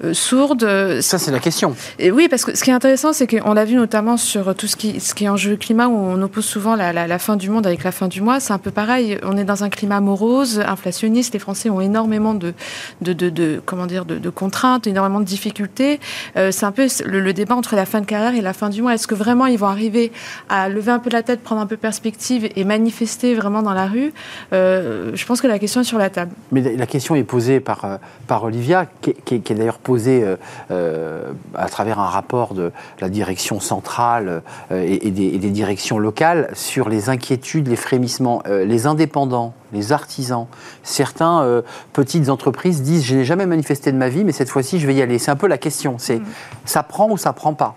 [0.04, 1.76] euh, sourde Ça, c'est la question.
[2.00, 4.68] Et oui, parce que ce qui est intéressant, c'est qu'on l'a vu notamment sur tout
[4.68, 7.50] ce qui, ce qui est enjeu climat, où on oppose souvent la, la, fin du
[7.50, 8.40] monde avec la fin du mois.
[8.40, 9.18] C'est un peu pareil.
[9.24, 11.34] On est dans un climat morose, inflationniste.
[11.34, 12.54] Les Français ont énormément de,
[13.02, 16.00] de, de, comment dire, de, contraintes, énormément de difficultés.
[16.38, 18.82] Euh, c'est un peu le, débat entre la fin de carrière et la fin du
[18.82, 18.94] mois.
[18.94, 20.12] Est-ce que vraiment ils vont arriver
[20.50, 23.88] à lever un peu la tête, prendre un peu perspective et manifester vraiment dans la
[23.88, 24.14] rue?
[24.54, 26.32] Euh, Je pense que la question est sur la table.
[26.52, 27.91] Mais la question est posée par,
[28.28, 30.24] par Olivia, qui, est d'ailleurs posée
[30.72, 36.50] euh, à travers un rapport de la direction centrale et, des, et, des, directions locales
[36.54, 38.44] sur les inquiétudes, les frémissements.
[38.48, 40.48] les indépendants les artisans,
[40.84, 41.62] certains euh,
[41.94, 44.96] petites entreprises disent je n'ai jamais manifesté de ma vie, mais cette fois-ci je vais
[44.96, 45.20] y aller.
[45.20, 45.98] C'est un peu la question.
[45.98, 46.26] C'est mm.
[46.66, 47.76] ça prend ou ça prend pas?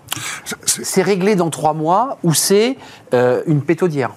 [0.65, 2.77] C'est réglé dans trois mois ou c'est
[3.13, 4.11] euh, une pétaudière?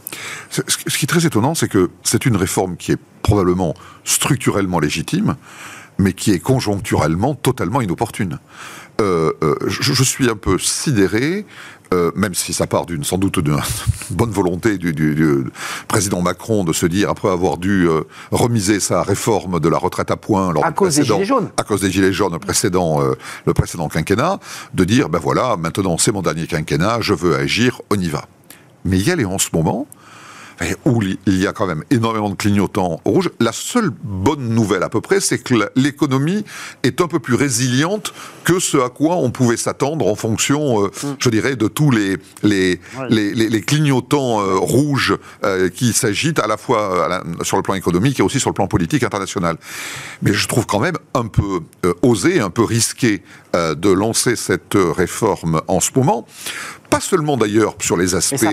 [0.50, 3.74] Ce qui est très étonnant, c'est que c'est une réforme qui est probablement
[4.06, 5.36] structurellement légitime,
[5.98, 8.40] mais qui est conjoncturellement totalement inopportune.
[9.00, 9.32] Euh,
[9.68, 11.46] je, suis un peu sidéré
[11.94, 13.58] euh, même si ça part d'une sans doute d'une
[14.10, 15.46] bonne volonté du,
[15.88, 20.12] président Macron de se dire après avoir dû euh, remiser sa réforme de la retraite
[20.12, 23.02] à points lors à cause des gilets jaunes à cause des gilets jaunes le précédent
[23.02, 23.14] euh,
[23.46, 24.40] le précédent quinquennat
[24.74, 28.26] de dire ben voilà maintenant c'est mon dernier quinquennat je veux agir on y va
[28.84, 29.88] mais il y a les en ce moment
[30.86, 33.30] où il y a quand même énormément de clignotants rouges.
[33.40, 36.44] La seule bonne nouvelle à peu près, c'est que l'économie
[36.84, 40.88] est un peu plus résiliente que ce à quoi on pouvait s'attendre en fonction, euh,
[40.88, 41.16] mm.
[41.20, 46.58] je dirais, de tous les, les, les, clignotants euh, rouges euh, qui s'agitent à la
[46.58, 49.58] fois sur le plan économique et aussi sur le plan politique international.
[50.22, 51.62] Mais je trouve quand même un peu
[52.02, 53.22] osé, un peu risqué
[53.54, 56.28] de lancer cette réforme en ce moment
[56.90, 58.46] pas seulement d'ailleurs sur les aspects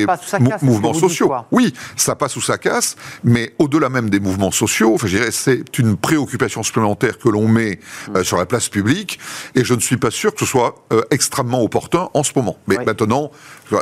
[0.62, 1.32] mouvements sociaux.
[1.50, 5.30] oui, ça passe ou ça casse, mais au-delà même des mouvements sociaux, enfin, je dirais,
[5.30, 7.78] c'est une préoccupation supplémentaire que l'on met
[8.14, 9.18] euh, sur la place publique,
[9.54, 12.56] et je ne suis pas sûr que ce soit euh, extrêmement opportun en ce moment.
[12.66, 13.30] Mais maintenant,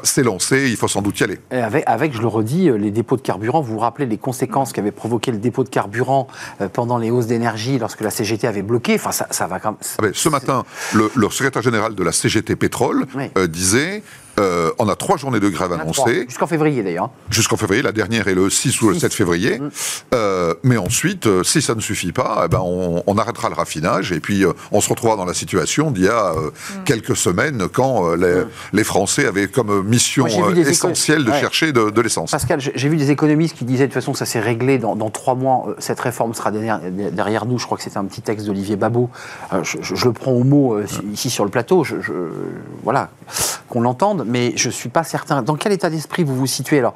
[0.03, 1.39] c'est lancé, il faut sans doute y aller.
[1.51, 4.73] avec, avec, je le redis, euh, les dépôts de carburant, vous vous rappelez les conséquences
[4.73, 6.29] qu'avait provoqué le dépôt de carburant
[6.73, 9.81] pendant les hausses d'énergie lorsque la CGT avait bloqué Enfin, ça, ça va quand même...
[9.99, 13.07] Ah ben, ce matin, le, secrétaire général de la CGT Pétrole
[13.49, 14.03] disait
[14.39, 16.25] euh, on a trois journées de grève annoncées.
[16.27, 17.11] Jusqu'en février d'ailleurs.
[17.31, 19.59] Jusqu'en février, la dernière est le 6 ou le 7 février.
[19.59, 19.71] Mm.
[20.15, 24.11] Euh, mais ensuite, euh, si ça ne suffit pas, eh ben on, arrêtera le raffinage
[24.11, 26.85] et puis on se retrouvera dans la situation d'il y a mm.
[26.85, 28.25] quelques semaines quand mm.
[28.73, 32.31] les, Français avaient comme mission essentielle de chercher de, l'essence.
[32.31, 35.35] Pascal, j'ai vu des économistes qui disaient de toute façon ça s'est réglé dans, trois
[35.35, 37.59] mois, cette réforme sera derrière, nous.
[37.59, 39.11] Je crois que c'était un petit texte d'Olivier Babot.
[39.63, 40.81] Je, le prends au mot
[41.13, 41.85] ici sur le plateau.
[41.85, 41.95] Je,
[42.83, 43.11] voilà,
[43.69, 45.43] qu'on l'entende mais je ne suis pas certain.
[45.43, 46.95] Dans quel état d'esprit vous vous situez Alors,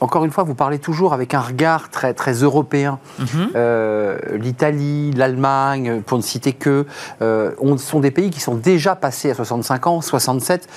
[0.00, 2.98] encore une fois, vous parlez toujours avec un regard très, très européen.
[3.18, 3.50] Mhm.
[3.54, 6.86] Euh, L'Italie, l'Allemagne, pour ne citer que,
[7.22, 10.68] euh, sont des pays qui sont déjà passés à 65 ans, 67.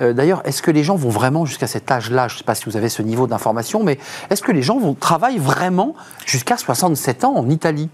[0.00, 2.28] Euh, d'ailleurs, est-ce que les gens vont vraiment jusqu'à cet âge-là?
[2.28, 3.98] Je ne sais pas si vous avez ce niveau d'information, mais
[4.28, 5.94] est-ce que les gens vont travailler vraiment
[6.26, 7.88] jusqu'à 67 ans en Italie?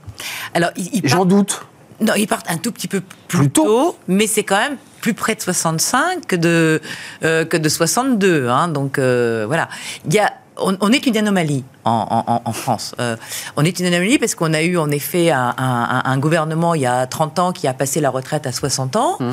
[0.55, 0.71] Alors,
[1.05, 1.67] j'en doute.
[2.01, 5.35] Non, ils partent un tout petit peu plus, tôt, mais c'est quand même plus près
[5.35, 6.81] de 65 que de,
[7.25, 8.49] euh, que de 62.
[8.49, 9.69] Hein, donc euh, voilà.
[10.07, 12.95] Il y a, on, est une anomalie en, en, France.
[13.01, 13.17] Euh,
[13.57, 16.87] on est une anomalie parce qu'on a eu en effet un, un, gouvernement il y
[16.87, 19.17] a 30 ans qui a passé la retraite à 60 ans.
[19.21, 19.33] Mmh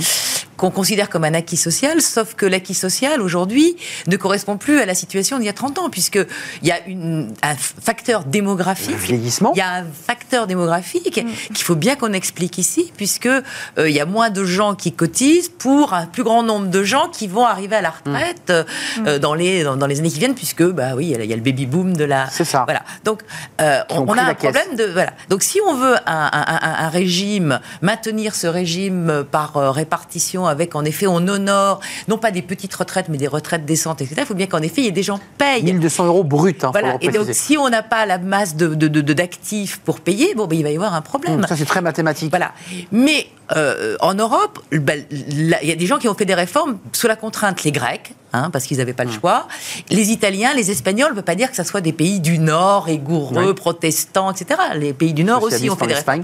[0.58, 4.86] qu'on considère comme un acquis social, sauf que l'acquis social aujourd'hui ne correspond plus à
[4.86, 8.96] la situation d'il y a 30 ans, puisqu'il y a une, un facteur démographique.
[8.98, 9.54] vieillissement.
[9.56, 11.54] Il y a un facteur démographique mm.
[11.54, 13.43] qu'il faut bien qu'on explique ici, puisque euh,
[13.78, 17.10] il y a moins de gens qui cotisent pour un plus grand nombre de gens
[17.10, 17.93] qui vont arriver à la mm.
[18.10, 21.36] retraite euh, dans, les, dans, les années qui viennent, puisque bah oui, il y, a
[21.36, 22.28] le baby boom de la.
[22.32, 22.63] C'est ça.
[22.65, 22.84] Voilà.
[23.04, 23.22] Donc
[23.62, 25.13] euh, on, a un problème de voilà.
[25.30, 31.07] Donc si on veut un, un régime, maintenir ce régime par répartition avec, en effet,
[31.07, 34.15] on honore, non pas des petites retraites, mais des retraites décentes, etc.
[34.19, 35.63] Il faut bien qu'en effet, il y ait des gens payent.
[35.63, 36.63] 1200 euros brut.
[36.63, 36.97] Hein, voilà.
[37.01, 40.57] Et donc, si on n'a pas la masse d'actifs de, de, pour payer bon, ben,
[40.57, 41.45] il va y avoir un problème.
[41.47, 42.29] Ça, c'est très mathématique.
[42.29, 42.53] Voilà.
[42.91, 46.77] Mais euh, en Europe, ben, il y a des gens qui ont fait des réformes
[46.93, 47.63] sous la contrainte.
[47.63, 49.19] Les Grecs, hein, parce qu'ils n'avaient pas le Hum.
[49.19, 49.47] choix.
[49.89, 52.39] Les Italiens, les Espagnols, on ne peut pas dire que ce soit des pays du
[52.39, 53.54] Nord, rigoureux, Oui.
[53.54, 54.60] protestants, etc.
[54.76, 56.23] Les pays du Nord aussi ont fait des réformes.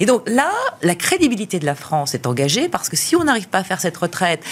[0.00, 0.50] Et donc là,
[0.82, 3.80] la crédibilité de la France est engagée parce que si on n'arrive pas à faire
[3.80, 4.42] cette retraite,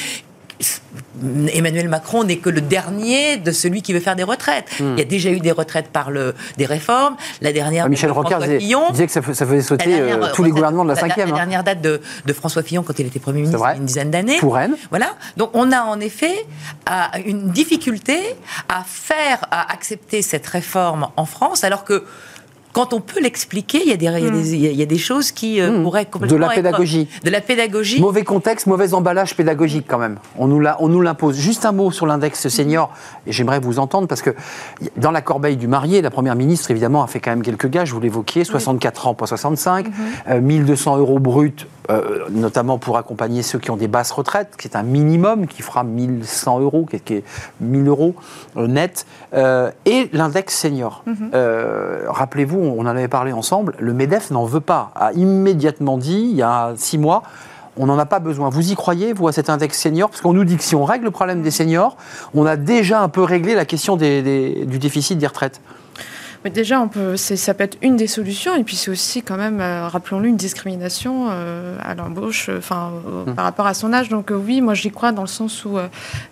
[1.53, 4.66] Emmanuel Macron n'est que le dernier de celui qui veut faire des retraites.
[4.81, 7.16] Il y a déjà eu des retraites par le, des réformes.
[7.40, 8.90] La dernière, Ah, Michel de Rocard François Fillon.
[8.90, 11.01] disait que ça, ça faisait La sauter dernière, euh, tous les gouvernements de la la-
[11.01, 11.29] cinquième.
[11.29, 11.38] La, hein.
[11.38, 13.85] dernière date de, de François Fillon quand il était Premier ministre, il y a une
[13.87, 14.38] dizaine d'années.
[14.38, 14.77] Touraine.
[14.90, 15.14] Voilà.
[15.37, 16.35] Donc on a en effet
[16.90, 16.92] euh,
[17.25, 18.19] une difficulté
[18.69, 22.05] à faire, à accepter cette réforme en France, alors que
[22.77, 25.71] quand on peut l'expliquer, il y, a des- y y a- des choses qui euh,
[25.79, 25.83] Hmm.
[25.83, 27.09] pourraient complètement De la être- pédagogie.
[27.25, 28.01] de la pédagogie.
[28.03, 30.19] Mauvais contexte, mauvais emballage pédagogique quand même.
[30.39, 31.37] On nous l'impose.
[31.39, 32.91] Juste un mot sur l'index senior,
[33.27, 34.35] et j'aimerais vous entendre parce que
[34.99, 37.93] dans la corbeille du marié, la première ministre évidemment a fait quand même quelques gages.
[37.95, 39.87] Vous l'évoquiez, 64 ans, pas 65,
[40.29, 41.55] euh, 1200 euros bruts,
[41.90, 45.62] euh, notamment pour accompagner ceux qui ont des basses retraites, qui est un minimum qui
[45.62, 47.25] fera 1100 euros, qui est, qui est
[47.61, 48.14] 1000 euros
[48.57, 51.05] euh, net, euh, et l'index senior.
[51.35, 53.75] Euh, Rappelez-vous, on en avait parlé ensemble.
[53.79, 54.90] Le Medef n'en veut pas.
[54.96, 57.22] A immédiatement dit il y a six mois.
[57.79, 58.49] On n'en a pas besoin.
[58.49, 60.09] Vous y croyez, vous, à cet index senior?
[60.09, 61.99] Parce qu'on nous dit que si on règle le problème des seniors,
[62.35, 65.61] on a déjà un peu réglé la question des- des- du déficit des retraites.
[66.44, 69.37] Mais déjà, on peut, ça peut être une des solutions, et puis c'est aussi quand
[69.37, 72.90] même, euh, rappelons-le, une discrimination euh, à l'embauche, euh, enfin,
[73.27, 73.35] Hum.
[73.35, 74.09] par rapport à son âge.
[74.09, 75.77] Donc oui, moi j'y crois dans le sens où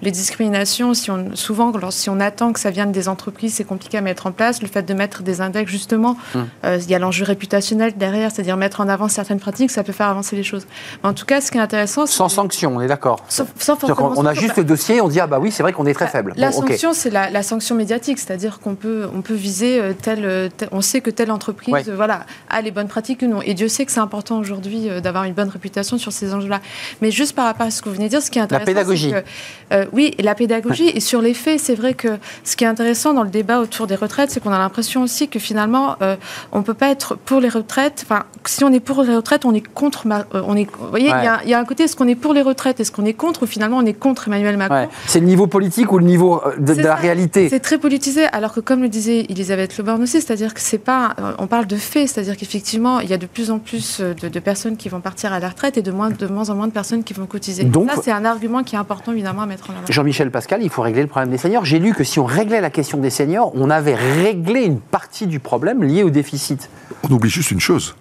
[0.02, 3.98] les discriminations, si on, souvent, si on attend que ça vienne des entreprises, c'est compliqué
[3.98, 4.62] à mettre en place.
[4.62, 6.16] Le fait de mettre des index, justement,
[6.64, 9.92] euh, il y a l'enjeu réputationnel derrière, c'est-à-dire mettre en avant certaines pratiques, ça peut
[9.92, 10.66] faire avancer les choses.
[11.02, 13.20] Mais en tout cas, ce qui est intéressant, Sans sanction, on est d'accord.
[13.28, 15.72] Sans- sans forcément On a juste le dossier, on dit ah bah oui, c'est vrai
[15.72, 16.32] qu'on est très Bah, faible.
[16.36, 20.50] La Bon, sanction, c'est la, la sanction médiatique, c'est-à-dire qu'on peut, on peut viser telle,
[20.56, 21.82] telle- On sait que telle entreprise Ouais.
[21.94, 23.40] voilà, a les bonnes pratiques ou non.
[23.42, 26.60] Et Dieu sait que c'est important aujourd'hui euh, d'avoir une bonne réputation sur ces enjeux-là.
[27.02, 28.66] Mais juste par rapport à ce que vous venez de dire, ce qui est intéressant.
[28.66, 29.10] pédagogie.
[29.12, 30.88] c'est que, euh, oui, la pédagogie.
[30.88, 33.86] Et sur les faits, c'est vrai que ce qui est intéressant dans le débat autour
[33.86, 36.16] des retraites, c'est qu'on a l'impression aussi que finalement, euh,
[36.52, 38.02] on ne peut pas être pour les retraites.
[38.04, 40.06] Enfin, si on est pour les retraites, on est contre.
[40.06, 41.40] ma- on est, vous voyez, il y a- Ouais.
[41.44, 42.80] il y, a un côté, est-ce qu'on est pour les retraites?
[42.80, 43.44] Est-ce qu'on est contre?
[43.44, 44.88] Ou finalement, on est contre Emmanuel Macron?
[45.06, 47.48] C'est le niveau politique ou le niveau de, la réalité?
[47.48, 51.32] C'est très politisé, alors que comme le disait Elisabeth Aussi, c'est-à-dire que c'est pas, euh,
[51.38, 54.28] on parle de faits, c'est-à-dire qu'effectivement, il y a de plus en plus euh, de,
[54.28, 56.66] de personnes qui vont partir à la retraite et de moins, de moins en moins
[56.66, 57.64] de personnes qui vont cotiser.
[57.64, 59.84] Donc- ça, c'est un argument qui est important évidemment à mettre en avant.
[59.88, 61.64] Jean-Michel Pascal, il faut régler le problème des seniors.
[61.64, 65.26] J'ai lu que si on réglait la question des seniors, on avait réglé une partie
[65.26, 66.68] du problème lié au déficit.
[67.02, 67.94] On oublie juste une chose,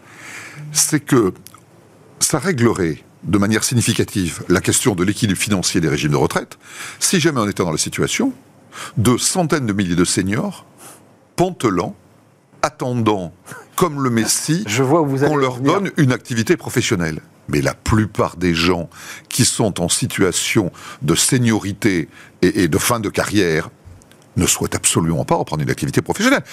[0.72, 1.34] c'est que
[2.20, 6.58] ça réglerait de manière significative la question de l'équilibre financier des régimes de retraite
[7.00, 8.34] si jamais on était dans la situation
[8.98, 10.66] de centaines de milliers de seniors
[11.36, 11.96] pantelants,
[12.62, 13.34] attendant,
[13.76, 15.74] comme le Messie, Je vois où vous allez qu'on leur venir.
[15.74, 17.20] donne une activité professionnelle.
[17.50, 18.90] Mais la plupart des gens
[19.28, 22.08] qui sont en situation de seniorité
[22.42, 23.70] et, et de fin de carrière
[24.38, 26.44] ne souhaitent absolument pas reprendre une activité professionnelle.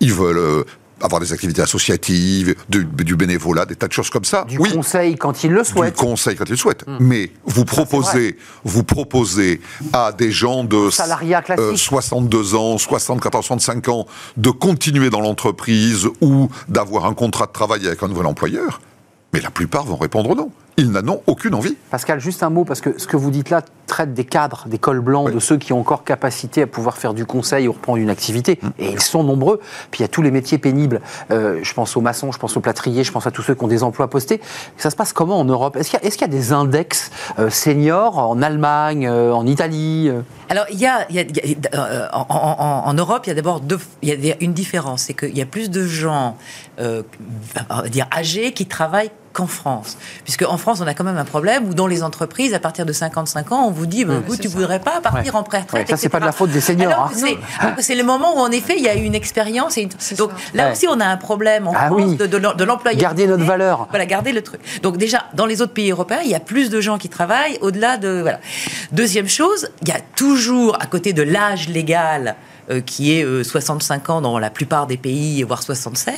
[0.00, 0.64] Ils veulent euh,
[1.00, 4.44] avoir des activités associatives, du, du bénévolat, des tas de choses comme ça.
[4.48, 5.96] Du oui, conseil quand il le du souhaite.
[5.96, 6.84] conseil quand ils le souhaitent.
[7.00, 9.60] Mais vous proposez, vous proposez
[9.92, 11.64] à des gens de Salariat classique.
[11.64, 17.46] euh, 62 ans, 64 ans, 65 ans de continuer dans l'entreprise ou d'avoir un contrat
[17.46, 18.80] de travail avec un nouvel employeur.
[19.32, 20.50] Mais la plupart vont répondre non.
[20.76, 21.76] Ils n'en ont aucune envie.
[21.90, 24.78] Pascal, juste un mot, parce que ce que vous dites là traite des cadres, des
[24.78, 25.34] cols blancs, Oui.
[25.34, 28.58] de ceux qui ont encore capacité à pouvoir faire du conseil ou reprendre une activité.
[28.62, 28.72] Hum.
[28.80, 29.60] Et ils sont nombreux.
[29.92, 31.00] Puis il y a tous les métiers pénibles.
[31.30, 33.62] Euh, je pense aux maçons, je pense aux plâtriers, je pense à tous ceux qui
[33.62, 34.40] ont des emplois postés.
[34.76, 35.76] Ça se passe comment en Europe?
[35.76, 40.10] Est-ce qu'il y, a- y des index euh, seniors en Allemagne, euh, en Italie
[40.48, 43.22] Alors, il y a, il y a- il y a- euh, en, en- en Europe,
[43.26, 45.46] il y a d'abord deux- il y a des- une différence, c'est qu'il y a
[45.46, 46.36] plus de gens,
[46.80, 47.02] euh,
[47.70, 49.98] on va dire âgés, qui travaillent qu'en France.
[50.22, 52.86] Puisque en France, on a quand même un problème où dans les entreprises, à partir
[52.86, 55.40] de 55 ans, on vous dit, bah, écoute, tu voudrais pas partir Ouais.
[55.40, 57.74] en pré-retraite Ouais, ça, c'est pas de la faute des seniors, Alors hein.
[57.76, 59.76] que c'est- le moment où, en effet, il y a eu une expérience.
[59.76, 59.88] Et une...
[60.16, 60.36] Donc ça.
[60.54, 60.72] là Ouais.
[60.72, 62.16] aussi, on a un problème en Ah France oui.
[62.16, 63.02] de, de, l'em- de l'employabilité.
[63.04, 63.86] Garder notre valeur.
[63.90, 64.60] Voilà, garder le truc.
[64.82, 67.58] Donc déjà, dans les autres pays européens, il y a plus de gens qui travaillent
[67.60, 68.20] au-delà de...
[68.22, 68.38] Voilà.
[68.92, 72.36] Deuxième chose, il y a toujours, à côté de l'âge légal,
[72.70, 76.14] euh, qui est euh, 65 ans dans la plupart des pays, voire 67,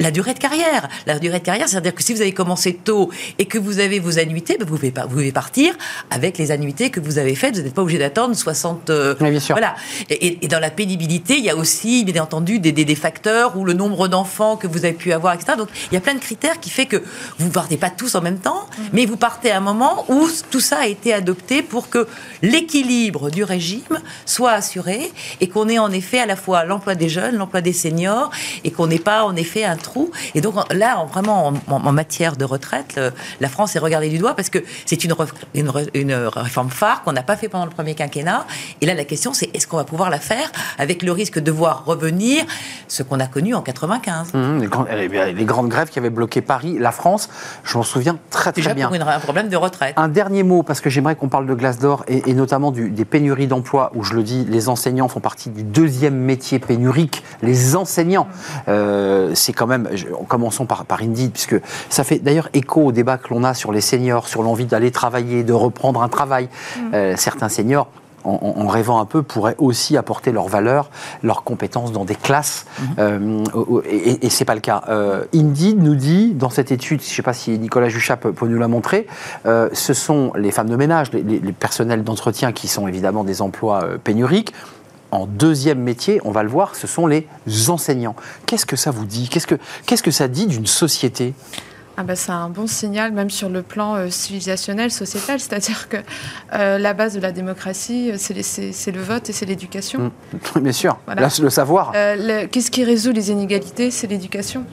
[0.00, 0.88] la durée de carrière.
[1.06, 3.98] La durée de carrière, c'est-à-dire que si vous avez commencé tôt et que vous avez
[3.98, 5.74] vos annuités, ben, vous, pouvez pas, vous pouvez partir
[6.10, 7.56] avec les annuités que vous avez faites.
[7.56, 8.90] Vous n'êtes pas obligé d'attendre 60...
[8.90, 9.54] euh, Oui, bien sûr.
[9.54, 9.74] Voilà.
[10.10, 13.64] Et, dans la pénibilité, il y a aussi, bien entendu, des, des, des facteurs ou
[13.64, 15.52] le nombre d'enfants que vous avez pu avoir, etc.
[15.56, 17.02] Donc, il y a plein de critères qui fait que
[17.38, 20.28] vous ne partez pas tous en même temps, mais vous partez à un moment où
[20.50, 22.06] tout ça a été adopté pour que
[22.42, 26.94] l'équilibre du régime soit assuré et qu'on ait ait en effet à la fois l'emploi
[26.94, 28.30] des jeunes, l'emploi des seniors,
[28.64, 30.10] et qu'on n'ait pas en effet un trou.
[30.34, 33.00] Et donc là, vraiment, en, matière de retraite,
[33.40, 35.14] la France est regardée du doigt parce que c'est une,
[35.54, 38.46] une, une, réforme phare qu'on n'a pas fait pendant le premier quinquennat.
[38.80, 41.50] Et là, la question, c'est est-ce qu'on va pouvoir la faire avec le risque de
[41.50, 42.44] voir revenir
[42.88, 44.58] ce qu'on a connu en 95 mmh,
[44.90, 47.28] les, grandes grèves qui avaient bloqué Paris, la France,
[47.64, 48.88] je m'en souviens très très bien.
[48.88, 49.94] Pour un problème de retraite.
[49.96, 53.46] Un dernier mot, parce que j'aimerais qu'on parle de glace d'or et, notamment des pénuries
[53.46, 58.28] d'emploi, où je le dis, les enseignants font partie du deuxième métier pénurique, les enseignants.
[58.68, 59.88] Euh, c'est quand même,
[60.28, 61.56] commençons par, par Indeed, puisque
[61.90, 64.90] ça fait d'ailleurs écho au débat que l'on a sur les seniors, sur l'envie d'aller
[64.90, 66.48] travailler, de reprendre un travail.
[66.76, 66.80] Mm.
[66.94, 67.88] Euh, certains seniors
[68.28, 70.90] en, rêvant un peu, pourraient aussi apporter leur valeur,
[71.22, 72.66] leurs compétences dans des classes.
[72.66, 72.84] Mm-hmm.
[72.98, 74.82] Euh, et, et c'est pas le cas.
[75.32, 78.58] Indeed nous dit, dans cette étude, je ne sais pas si Nicolas Juchat peut, nous
[78.58, 79.06] la montrer,
[79.44, 83.86] ce sont les femmes de ménage, les, les personnels d'entretien qui sont évidemment des emplois
[84.02, 84.52] pénuriques,
[85.16, 87.26] en deuxième métier, on va le voir, ce sont les
[87.68, 88.16] enseignants.
[88.44, 89.28] Qu'est-ce que ça vous dit?
[89.28, 89.46] Qu'est-ce
[90.02, 91.34] que, ça dit d'une société?
[91.98, 95.40] Ah bah, c'est un bon signal, même sur le plan euh, civilisationnel, sociétal.
[95.40, 95.96] C'est-à-dire que
[96.52, 100.12] euh, la base de la démocratie, euh, c'est, le vote et c'est l'éducation.
[100.54, 100.60] Mmh.
[100.60, 101.92] Bien sûr, le savoir.
[101.92, 104.64] qu'est-ce qui résout les inégalités C'est l'éducation.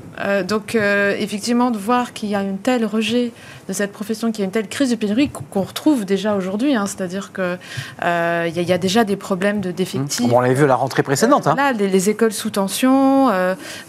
[0.47, 3.31] donc, effectivement, de voir qu'il y a un tel rejet
[3.69, 6.75] de cette profession, qu'il y a une telle crise de pénurie qu'on retrouve déjà aujourd'hui.
[6.75, 6.85] Hein.
[6.85, 7.57] C'est-à-dire qu'il
[8.01, 10.27] il y, a déjà des problèmes de d'effectifs.
[10.27, 10.33] Mmh.
[10.33, 11.47] on l'avait vu à la rentrée précédente.
[11.47, 11.55] Hein.
[11.73, 13.29] les, écoles sous tension.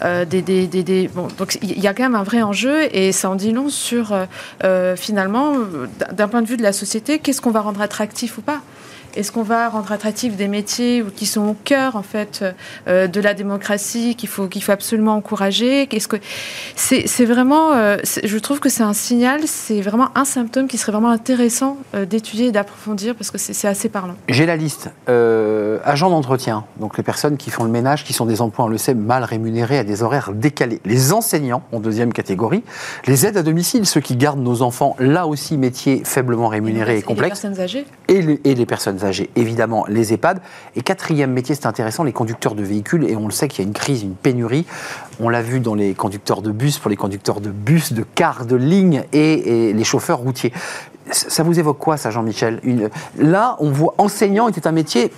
[0.03, 3.31] des, des, des, bon, donc, il y a quand même un vrai enjeu et ça
[3.31, 4.27] en dit sur, euh,
[4.65, 5.55] euh, finalement,
[6.13, 8.61] d'un point de vue de la société, qu'est-ce qu'on va rendre attractif ou pas?
[9.17, 12.45] Est-ce qu'on va rendre attractif des métiers qui sont au cœur en fait
[12.89, 15.87] euh, de la démocratie qu'il faut qu'il faut absolument encourager?
[15.87, 16.17] Qu'est-ce que
[16.77, 20.93] c'est vraiment euh, Je trouve que c'est un signal, c'est vraiment un symptôme qui serait
[20.93, 24.15] vraiment intéressant euh, d'étudier et d'approfondir parce que c'est assez parlant.
[24.29, 24.91] J'ai la liste
[25.85, 28.79] agents d'entretien, donc les personnes qui font le ménage, qui sont des emplois on le
[28.79, 30.81] sait mal rémunérés à des horaires décalés.
[30.85, 32.63] Les enseignants en deuxième catégorie,
[33.07, 37.03] les aides à domicile, ceux qui gardent nos enfants, là aussi métier faiblement rémunéré et,
[37.03, 37.45] complexe.
[37.45, 37.87] Et les personnes âgées.
[38.09, 39.04] Et les, et les personnes
[39.37, 40.41] évidemment les EHPAD.
[40.77, 43.05] Et quatrième métier, c'est intéressant, les conducteurs de véhicules.
[43.09, 44.67] Et on le sait qu'il y a une crise, une pénurie.
[45.21, 48.47] On l'a vu dans les conducteurs de bus, pour les conducteurs de bus, de cars,
[48.47, 50.53] de lignes et, les chauffeurs routiers.
[51.11, 52.61] Ça vous évoque quoi, ça, Jean-Michel?
[53.19, 55.13] Là, on voit enseignant était un métier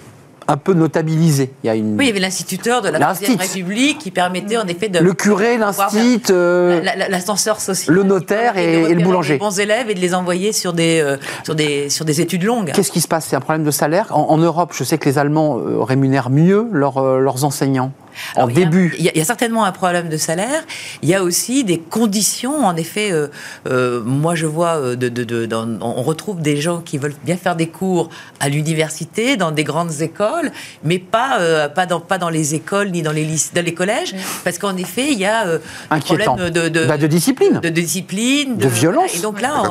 [0.49, 1.53] un peu notabilisé.
[1.63, 1.97] Il y a une...
[1.97, 4.99] Oui, il y avait l'instituteur de la Troisième République qui permettait en effet de...
[4.99, 6.23] Le curé, l'instit...
[6.31, 7.95] Euh, l'ascenseur social.
[7.95, 9.35] Le notaire et, le boulanger.
[9.35, 12.45] Les bons élèves et de les envoyer sur des, euh, sur des, sur des études
[12.45, 12.73] longues.
[12.73, 13.27] Qu'est-ce qui se passe?
[13.27, 14.17] C'est un problème de salaire?
[14.17, 17.93] En, Europe, je sais que les Allemands euh, rémunèrent mieux leurs enseignants
[18.37, 18.95] en début.
[18.99, 20.65] Il y, a certainement un problème de salaire.
[21.03, 22.65] Il y a aussi des conditions.
[22.65, 23.29] En effet, euh,
[23.69, 25.49] euh, moi je vois, euh, de,
[25.81, 30.01] on retrouve des gens qui veulent bien faire des cours à l'université, dans des grandes
[30.01, 30.51] écoles,
[30.85, 34.59] mais pas, pas, dans, pas dans les écoles ni dans les, dans les collèges, parce
[34.59, 35.47] qu'en effet, il y a
[35.91, 37.61] un problème de, bah, de, discipline.
[37.61, 38.57] De discipline.
[38.57, 39.15] De, violence.
[39.15, 39.63] Et donc là,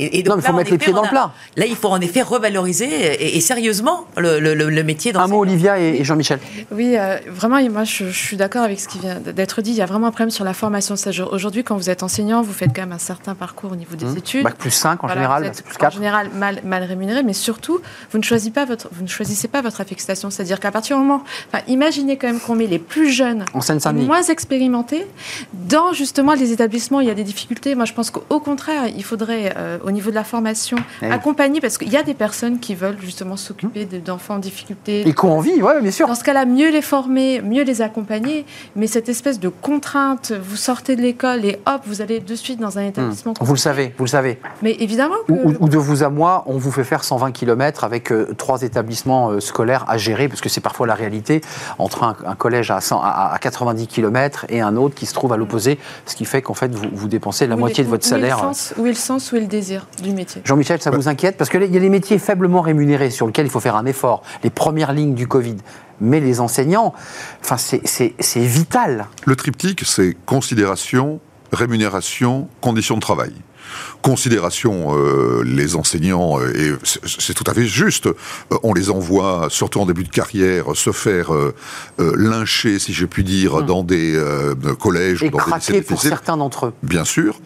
[0.00, 1.32] et, donc, il faut mettre les pieds dans le plat.
[1.56, 6.38] Là, il faut en effet revaloriser et, sérieusement le, métier Un mot, Olivia et, Jean-Michel.
[6.70, 9.70] Oui, euh, vraiment, moi, je, suis d'accord avec ce qui vient d'être dit.
[9.70, 10.94] Il y a vraiment un problème sur la formation
[11.32, 14.06] Aujourd'hui, quand vous êtes enseignant, vous faites quand même un certain parcours au niveau des
[14.06, 14.18] mmh.
[14.18, 14.44] études.
[14.44, 15.92] Bac plus 5 en général, plus 4.
[15.92, 19.48] En général, mal, mal rémunéré, mais surtout, vous ne, choisissez pas votre, vous ne choisissez
[19.48, 20.30] pas votre affectation.
[20.30, 21.22] C'est-à-dire qu'à partir du moment.
[21.68, 25.06] imaginez quand même qu'on met les plus jeunes, en moins expérimentés,
[25.52, 27.74] dans justement les établissements, il y a des difficultés.
[27.74, 31.60] Moi, je pense qu'au contraire, il faudrait, euh, au niveau de la formation, eh accompagner,
[31.60, 35.06] parce qu'il y a des personnes qui veulent justement s'occuper d'enfants en difficulté.
[35.06, 36.06] Et qui ont envie, oui, bien sûr.
[36.06, 40.56] Dans ce cas-là, mieux les former, mieux les accompagner, mais cette espèce de contrainte, vous
[40.56, 43.34] sortez de l'école et hop, vous allez de suite dans un établissement.
[43.40, 44.38] Vous le savez, vous le savez.
[44.62, 45.16] Mais évidemment.
[45.28, 49.30] Ou, de vous à moi, on vous fait faire 120 km avec euh, trois établissements
[49.30, 51.40] euh, scolaires à gérer, parce que c'est parfois la réalité,
[51.78, 55.36] entre un, collège à, 100, à, 90 km et un autre qui se trouve à
[55.36, 58.50] l'opposé, ce qui fait qu'en fait, vous, vous dépensez la moitié de votre salaire.
[58.76, 59.69] Où est le sens, où est le désir
[60.02, 63.26] du métier Jean-Michel, ça vous inquiète Parce qu'il y a les métiers faiblement rémunérés sur
[63.26, 65.56] lesquels il faut faire un effort, les premières lignes du Covid.
[66.00, 66.94] Mais les enseignants,
[67.42, 69.06] enfin, c'est vital.
[69.26, 71.20] Le triptyque, c'est considération,
[71.52, 73.32] rémunération, conditions de travail
[74.02, 78.12] considération euh, les enseignants, euh, et c'est tout à fait juste, euh,
[78.62, 81.30] on les envoie, surtout en début de carrière, se faire
[81.98, 83.66] lyncher, si je puis dire, mmh.
[83.66, 84.20] dans des
[84.78, 86.72] collèges et dans des pour certains d'entre eux.
[86.82, 87.40] Bien sûr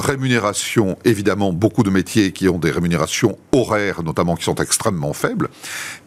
[0.00, 5.48] rémunération, évidemment, beaucoup de métiers qui ont des rémunérations horaires, notamment qui sont extrêmement faibles,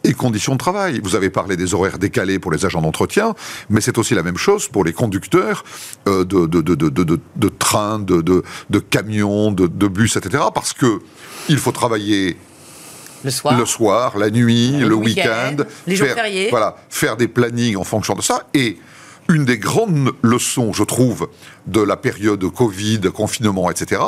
[0.04, 1.00] et conditions de travail.
[1.04, 3.36] Vous avez parlé des horaires décalés pour les agents d'entretien,
[3.70, 5.64] mais c'est aussi la même chose pour les conducteurs
[6.08, 8.44] euh, de, de, de, de, trains, de,
[8.80, 10.44] camions, de, bus, etc.
[10.54, 11.00] Parce que
[11.50, 12.38] il faut travailler
[13.24, 13.58] Le soir.
[13.58, 16.48] le soir, la nuit, Le le, week-end, week-end, les jours faire, fériés.
[16.50, 18.48] Voilà, faire des plannings en fonction de ça.
[18.54, 18.78] Et
[19.30, 21.28] une des grandes leçons, je trouve,
[21.66, 24.02] de la période Covid, confinement, etc.,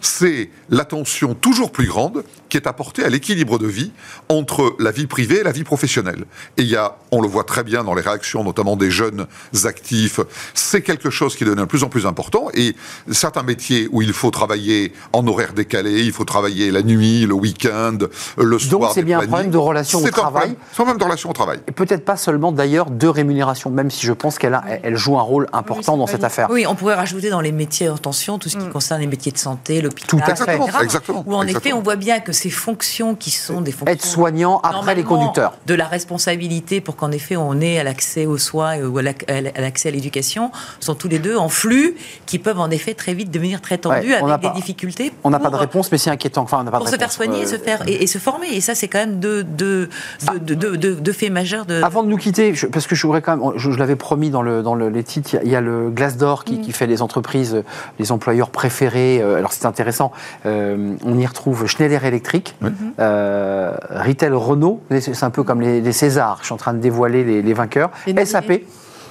[0.00, 3.92] c'est l'attention toujours plus grande qui est apportée à l'équilibre de vie
[4.28, 6.24] entre la vie privée et la vie professionnelle.
[6.56, 9.26] Et il y a, on le voit très bien dans les réactions, notamment des jeunes
[9.64, 10.20] actifs,
[10.54, 12.48] c'est quelque chose qui devient de plus en plus important.
[12.54, 12.74] Et
[13.10, 17.34] certains métiers où il faut travailler en horaire décalé, il faut travailler la nuit, le
[17.34, 17.98] week-end,
[18.38, 18.80] le soir.
[18.80, 20.54] Donc c'est bien un problème de relation au travail.
[20.72, 21.60] C'est un problème de relation au travail.
[21.68, 25.18] Et peut-être pas seulement d'ailleurs de rémunération, même si je pense qu'elle a- elle joue
[25.18, 26.48] un rôle important dans cette affaire.
[26.50, 29.32] Oui, on pourrait rajouter dans les métiers en tension tout ce qui concerne les métiers
[29.32, 30.56] de santé, l'hôpital, Tout à fait.
[30.56, 30.78] etc.
[30.82, 34.60] Exactement, Où en effet, on voit bien que ces fonctions qui sont des fonctions Aide-soignant
[34.62, 35.54] après les conducteurs.
[35.66, 39.24] de la responsabilité pour qu'en effet on ait à l'accès aux soins ou à l'ac-
[39.30, 40.50] à l'accès à l'éducation
[40.80, 41.94] sont tous les deux en flux
[42.26, 45.12] qui peuvent en effet très vite devenir très tendus Ouais, avec des pas- difficultés.
[45.24, 46.42] On n'a pas de pour- réponse, mais c'est inquiétant.
[46.42, 48.06] Enfin, on n'a pas de pour se faire soigner et, Euh, se faire, et, et
[48.06, 48.48] se former.
[48.52, 51.82] Et ça, c'est quand même deux, deux faits majeurs de.
[51.82, 54.30] Avant de nous quitter, je- parce que je voudrais quand même, je, je l'avais promis
[54.30, 56.60] dans, le, dans le- les titres, il y a- il y, a le Glassdoor qui,
[56.60, 57.62] qui fait les entreprises, euh,
[57.98, 59.20] les employeurs préférés.
[59.22, 60.12] euh, alors c'est intéressant,
[60.44, 62.56] euh, on y retrouve Schneider Electric,
[62.98, 66.78] euh, Retail Renault, c'est un peu comme les, les Césars, je suis en train de
[66.80, 68.24] dévoiler les, les vainqueurs, Les.
[68.26, 68.64] SAP.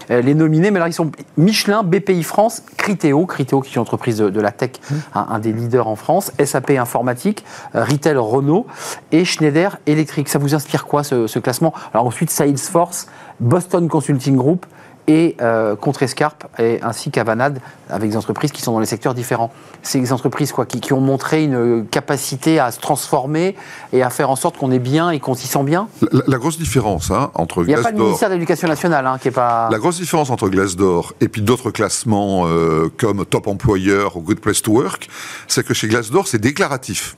[0.09, 4.17] Les nominés, mais là ils sont Michelin, BPI France, Criteo, Criteo qui est une entreprise
[4.17, 4.71] de, de la tech,
[5.15, 8.65] un, un des leaders en France, SAP Informatique, euh, Retail Renault
[9.13, 10.27] et Schneider Electric.
[10.27, 11.73] Ça vous inspire quoi ce, ce classement?
[11.93, 13.07] Alors ensuite Salesforce,
[13.39, 14.65] Boston Consulting Group
[15.07, 19.51] et euh, Contrescarpe, et ainsi qu'Avanade, avec des entreprises qui sont dans les secteurs différents.
[19.81, 23.55] C'est des entreprises quoi, qui, qui ont montré une capacité à se transformer
[23.93, 25.87] et à faire en sorte qu'on est bien et qu'on s'y sent bien.
[26.11, 28.67] La, la grosse différence hein, entre Il n'y a pas de Glassdoor, ministère de l'Éducation
[28.67, 29.69] nationale hein, qui est pas...
[29.71, 34.39] la grosse différence entre Glassdoor et puis d'autres classements euh, comme Top Employer ou Good
[34.39, 35.09] Place to Work,
[35.47, 37.17] c'est que chez Glassdoor, c'est déclaratif.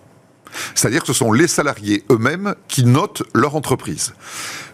[0.76, 4.14] C'est-à-dire que ce sont les salariés eux-mêmes qui notent leur entreprise.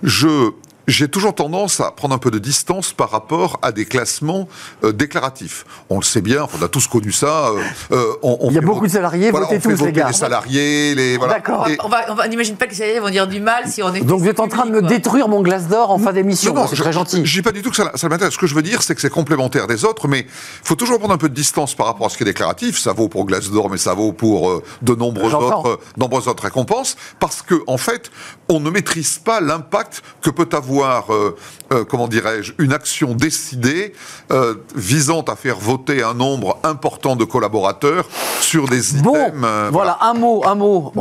[0.03, 0.51] Je
[0.89, 4.47] j'ai toujours tendance à prendre un peu de distance par rapport à des classements
[4.83, 5.65] euh, déclaratifs.
[5.89, 7.49] On le sait bien, on a tous connu ça.
[7.49, 7.61] euh,
[7.91, 9.75] euh, on, on Il y a beaucoup de salariés, voilà, votez on fait tous, les
[9.75, 10.07] voter gars.
[10.07, 11.35] Les salariés, les voilà.
[11.35, 11.67] D'accord.
[11.67, 14.01] Et- On n'imagine pas que les salariés vont dire du mal si on est.
[14.01, 16.53] Donc vous êtes en train de me détruire mon glace d'or en fin d'émission.
[16.53, 17.21] Non, non, C'est très gentil.
[17.25, 18.33] Je dis pas du tout que ça, ça m'intéresse.
[18.33, 20.27] Ce que je veux dire, c'est que c'est complémentaire des autres, mais il
[20.67, 22.77] faut toujours prendre un peu de distance par rapport à ce qui est déclaratif.
[22.79, 26.27] Ça vaut pour Glace d'Or, mais ça vaut pour euh, de nombreuses autres, euh, nombreuses
[26.27, 28.09] autres récompenses, parce que en fait,
[28.49, 31.31] on ne maîtrise pas l'impact que peut avoir, euh,
[31.71, 33.93] euh, comment dirais-je, une action décidée
[34.31, 38.05] euh, visant à faire voter un nombre important de collaborateurs
[38.41, 39.03] sur des items.
[39.03, 40.91] Bon, euh, voilà, un mot, un mot,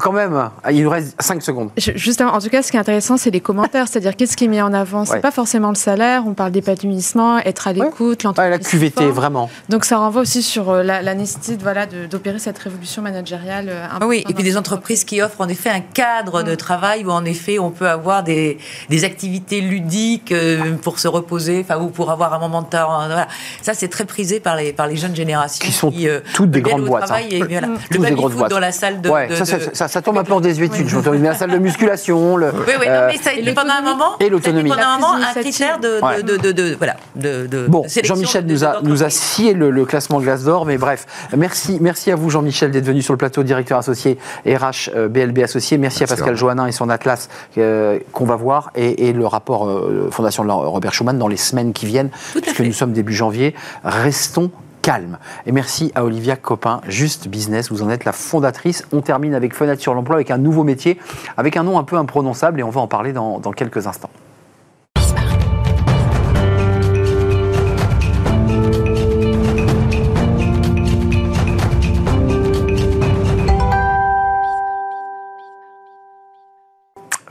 [0.00, 0.50] quand même.
[0.62, 1.70] Ah, Il nous reste 5 secondes.
[1.76, 3.86] Je- Justement, en tout cas, ce qui est intéressant, c'est les commentaires.
[3.90, 5.04] C'est-à-dire, qu'est-ce qui est mis en avant?
[5.04, 5.20] C'est Ouais.
[5.20, 6.24] pas forcément le salaire.
[6.26, 8.50] On parle d'épanouissement, être à l'écoute, Ouais, l'entreprise.
[8.50, 9.50] la QVT, vraiment.
[9.68, 13.68] Donc, ça renvoie aussi sur euh, la, la nécessité voilà, d'opérer cette révolution managériale.
[13.68, 17.04] euh, Ah oui, et puis des entreprises qui offrent en effet un cadre de travail
[17.04, 18.58] où en effet on peut avoir des,
[18.88, 22.86] des activités ludiques euh, pour se reposer, enfin ou pour avoir un moment de temps.
[23.06, 23.28] Voilà.
[23.62, 26.62] Ça c'est très prisé par les par les jeunes générations Qui sont euh, toutes des
[26.62, 27.16] grandes boîtes, hein.
[27.30, 27.68] et voilà.
[27.90, 28.50] Tous Le des baby grosses foot boîtes.
[28.50, 29.08] dans la salle de.
[29.10, 30.88] ouais, de- ça, ça, de- ça, ça tombe un peu en désuétude.
[30.88, 33.40] Je mais la salle de musculation, le, Oui, oui, non, euh, mais ça a et
[33.40, 34.18] été pendant un moment.
[34.20, 34.70] Et l'autonomie.
[34.70, 36.22] ça Pendant un moment, un critère de, Ouais.
[36.22, 40.20] de, de, de- voilà, de, Bon, Jean-Michel nous a, nous a scié le, le classement
[40.20, 41.06] Glace d'Or, mais bref,
[41.36, 45.78] merci, merci à vous Jean-Michel d'être venu sur le plateau, directeur associé RH BLB associé.
[45.78, 46.36] Merci, à Pascal.
[46.36, 50.50] Joannin et son atlas euh, qu'on va voir et, et le rapport euh, Fondation de
[50.50, 52.64] Robert Schuman dans les semaines qui viennent, puisque fait.
[52.66, 53.54] nous sommes début janvier.
[53.84, 54.50] Restons
[54.82, 55.18] calmes.
[55.46, 58.84] Et merci à Olivia Copin, Juste Business, vous en êtes la fondatrice.
[58.92, 60.98] On termine avec Fenêtre sur l'emploi, avec un nouveau métier,
[61.36, 64.08] avec un nom un peu imprononçable et on va en parler dans- dans quelques instants.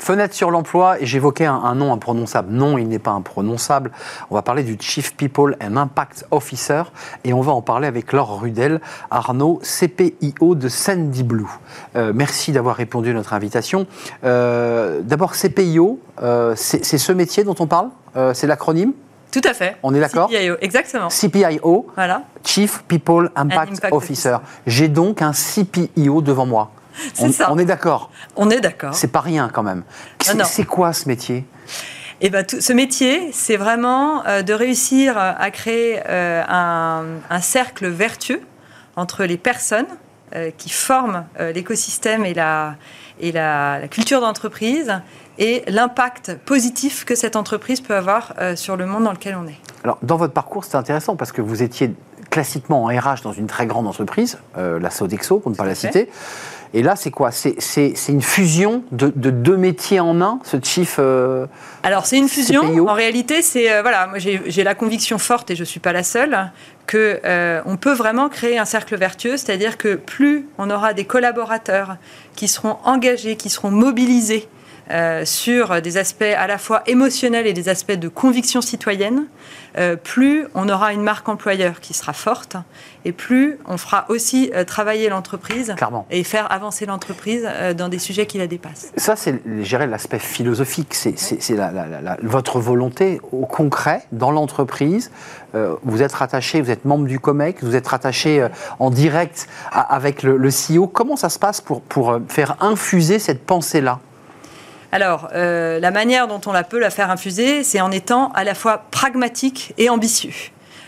[0.09, 2.51] Fenêtre sur l'emploi, et j'évoquais un, un nom imprononçable.
[2.51, 3.91] Non, il n'est pas imprononçable.
[4.31, 6.81] On va parler du Chief People and Impact Officer,
[7.23, 8.81] et on va en parler avec Laure Rudel,
[9.11, 11.45] Arnaud, CPIO de Sandy Blue.
[11.95, 13.85] Euh, merci d'avoir répondu à notre invitation.
[14.23, 17.89] Euh, D'abord, CPIO, euh, c'est ce métier dont on parle?
[18.33, 18.93] C'est l'acronyme?
[19.31, 19.77] Tout à fait.
[19.83, 20.27] On est d'accord?
[20.27, 21.09] CPIO, exactement.
[21.09, 22.23] CPIO, Voilà.
[22.43, 24.29] Chief People Impact, Impact Officer.
[24.29, 24.37] Officer.
[24.65, 26.71] J'ai donc un CPIO devant moi.
[27.19, 27.51] On, ça.
[27.51, 28.93] on est d'accord On est d'accord.
[28.93, 29.83] C'est pas rien quand même.
[30.21, 30.45] C'est non.
[30.45, 31.45] c'est quoi ce métier?
[32.21, 37.41] Et ben, tout- ce métier, c'est vraiment euh, de réussir à créer euh, un, un
[37.41, 38.41] cercle vertueux
[38.97, 39.87] entre les personnes
[40.35, 42.75] euh, qui forment euh, l'écosystème et, la,
[43.21, 44.93] et la, la culture d'entreprise
[45.37, 49.47] et l'impact positif que cette entreprise peut avoir euh, sur le monde dans lequel on
[49.47, 49.57] est.
[49.85, 51.95] Alors, dans votre parcours, c'est intéressant parce que vous étiez
[52.29, 55.73] classiquement en RH dans une très grande entreprise, euh, la Sodexo, pour ne pas la
[55.73, 56.09] citer.
[56.73, 61.47] Et là, c'est quoi C'est une fusion de, deux métiers en un, ce chief euh,
[61.83, 62.87] Alors, c'est une fusion.
[62.87, 65.93] En réalité, c'est euh, voilà, moi j'ai la conviction forte, et je ne suis pas
[65.93, 66.51] la seule,
[66.85, 67.19] que
[67.65, 71.97] on peut vraiment créer un cercle vertueux, c'est-à-dire que plus on aura des collaborateurs
[72.35, 74.47] qui seront engagés, qui seront mobilisés
[74.91, 79.27] euh, sur des aspects à la fois émotionnels et des aspects de conviction citoyenne,
[79.77, 82.57] euh, plus on aura une marque employeur qui sera forte
[83.05, 85.75] et plus on fera aussi euh, travailler l'entreprise
[86.09, 88.91] et faire avancer l'entreprise dans des sujets qui la dépassent.
[88.97, 91.55] Ça, c'est gérer l'aspect philosophique, c'est
[92.23, 95.11] votre volonté au concret dans l'entreprise.
[95.53, 98.47] vous êtes rattaché, vous êtes membre du COMEX, vous êtes rattaché
[98.79, 100.87] en direct avec le, le, CEO.
[100.87, 103.99] Comment ça se passe pour, pour faire infuser cette pensée-là?
[104.91, 108.43] Alors, euh, la manière dont on la peut la faire infuser, c'est en étant à
[108.43, 110.33] la fois pragmatique et ambitieux.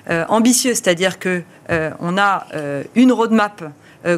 [0.09, 2.47] Euh, ambitieux, c'est-à-dire que euh, on a
[2.95, 3.63] une roadmap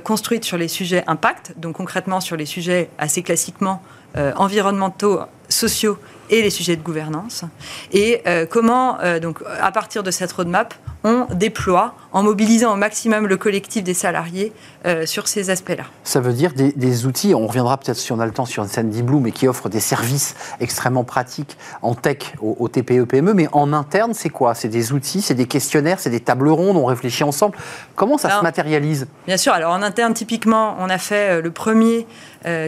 [0.06, 3.82] construite sur les sujets impact, donc concrètement sur les sujets assez classiquement
[4.16, 5.20] environnementaux,
[5.50, 6.00] sociaux
[6.34, 7.44] et les sujets de gouvernance.
[7.92, 10.74] Et comment, donc, à partir de cette roadmap,
[11.04, 14.54] on déploie en mobilisant au maximum le collectif des salariés
[14.86, 15.84] euh, sur ces aspects-là.
[16.04, 19.04] Ça veut dire des, outils, on reviendra peut-être si on a le temps sur Sandy
[19.04, 23.74] Blue, mais qui offre des services extrêmement pratiques en tech aux, TPE, PME, mais en
[23.74, 24.56] interne, c'est quoi?
[24.56, 27.58] C'est des outils, c'est des questionnaires, c'est des tables rondes, on réfléchit ensemble?
[27.96, 29.08] Comment ça se matérialise?
[29.28, 32.06] Bien sûr, alors en interne, typiquement, on a fait euh, le premier euh,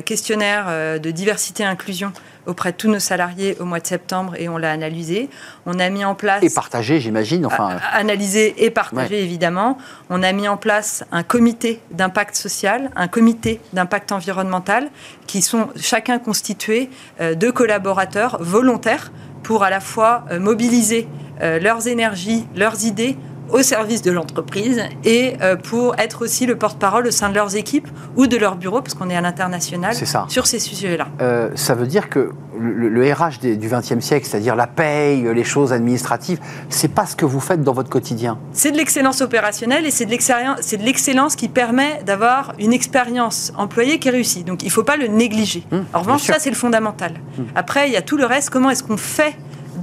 [0.06, 2.12] questionnaire de diversité et inclusion
[2.46, 5.30] auprès de tous nos salariés au mois de septembre et on l'a analysé.
[5.66, 6.44] On a mis en place...
[6.44, 7.46] Et partagé, j'imagine.
[7.46, 7.78] Enfin...
[7.92, 9.78] Analysé et partagé, évidemment.
[10.10, 14.90] On a mis en place un comité d'impact social, un comité d'impact environnemental,
[15.28, 19.12] qui sont chacun constitués euh, de collaborateurs volontaires
[19.44, 21.08] pour à la fois euh, mobiliser
[21.42, 23.18] euh, leurs énergies, leurs idées
[23.50, 27.56] au service de l'entreprise et euh, pour être aussi le porte-parole au sein de leurs
[27.56, 29.96] équipes ou de leur bureau, parce qu'on est à l'international,
[30.28, 31.08] sur ces sujets-là.
[31.22, 35.74] Euh, ça veut dire que le, RH du XXe siècle, c'est-à-dire la paye, les choses
[35.74, 36.40] administratives,
[36.70, 38.38] c'est pas ce que vous faites dans votre quotidien.
[38.54, 44.08] C'est de l'excellence opérationnelle et c'est de l'excellence qui permet d'avoir une expérience employée qui
[44.08, 44.44] est réussie.
[44.44, 45.64] Donc il ne faut pas le négliger.
[45.72, 47.14] Hum, en revanche, ça c'est le fondamental.
[47.38, 47.46] Hum.
[47.56, 48.50] Après, il y a tout le reste.
[48.50, 49.36] Comment est-ce qu'on fait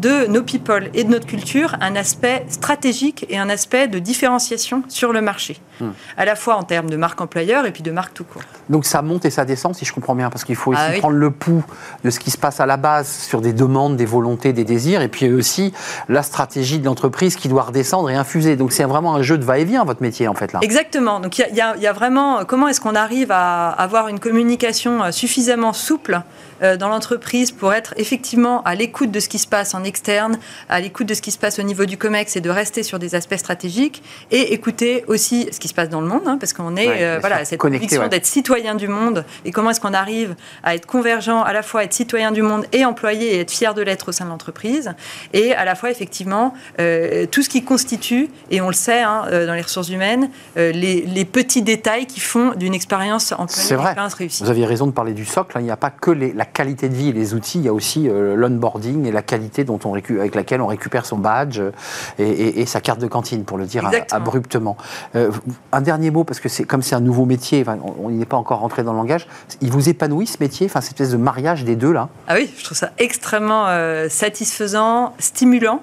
[0.02, 4.82] de nos people et de notre culture un aspect stratégique et un aspect de différenciation
[4.88, 5.90] sur le marché, hmm.
[6.16, 8.42] à la fois en termes de marque employeur et puis de marque tout court.
[8.68, 10.98] Donc ça monte et ça descend, si je comprends bien, parce qu'il faut aussi ah
[10.98, 11.64] prendre le pouls
[12.04, 15.02] de ce qui se passe à la base sur des demandes, des volontés, des désirs,
[15.02, 15.72] et puis aussi
[16.08, 18.56] la stratégie de l'entreprise qui doit redescendre et infuser.
[18.56, 20.58] Donc c'est vraiment un jeu de va-et-vient, votre métier, en fait, là.
[20.62, 21.20] Exactement.
[21.20, 25.10] Donc il y, y, a vraiment comment est-ce qu'on arrive à avoir une communication euh,
[25.12, 26.22] suffisamment souple
[26.62, 30.38] dans l'entreprise pour être effectivement à l'écoute de ce qui se passe en externe,
[30.68, 32.98] à l'écoute de ce qui se passe au niveau du COMEX et de rester sur
[32.98, 36.52] des aspects stratégiques et écouter aussi ce qui se passe dans le monde, hein, parce
[36.52, 40.34] qu'on est euh, voilà, cette conviction d'être citoyen du monde et comment est-ce qu'on arrive
[40.62, 43.74] à être convergent, à la fois être citoyen du monde et employé et être fier
[43.74, 44.92] de l'être au sein de l'entreprise,
[45.32, 49.24] et à la fois effectivement euh, tout ce qui constitue, et on le sait hein,
[49.30, 54.42] dans les ressources humaines, les, petits détails qui font d'une expérience employée une expérience réussie.
[54.42, 55.60] Vous aviez raison de parler du socle, hein.
[55.60, 57.68] il n'y a pas que les, la qualité de vie et les outils, il y
[57.68, 61.60] a aussi euh, l'onboarding et la qualité dont on avec laquelle on récupère son badge
[61.60, 61.70] euh,
[62.18, 64.76] et, sa carte de cantine, pour le dire abruptement.
[65.14, 65.30] Euh,
[65.72, 67.64] un dernier mot, parce que c'est comme c'est un nouveau métier,
[67.98, 69.26] on n'est pas encore rentré dans le langage.
[69.60, 72.08] Il vous épanouit ce métier, enfin cette espèce de mariage des deux là?
[72.28, 73.66] Ah oui, je trouve ça extrêmement
[74.08, 75.82] satisfaisant, stimulant.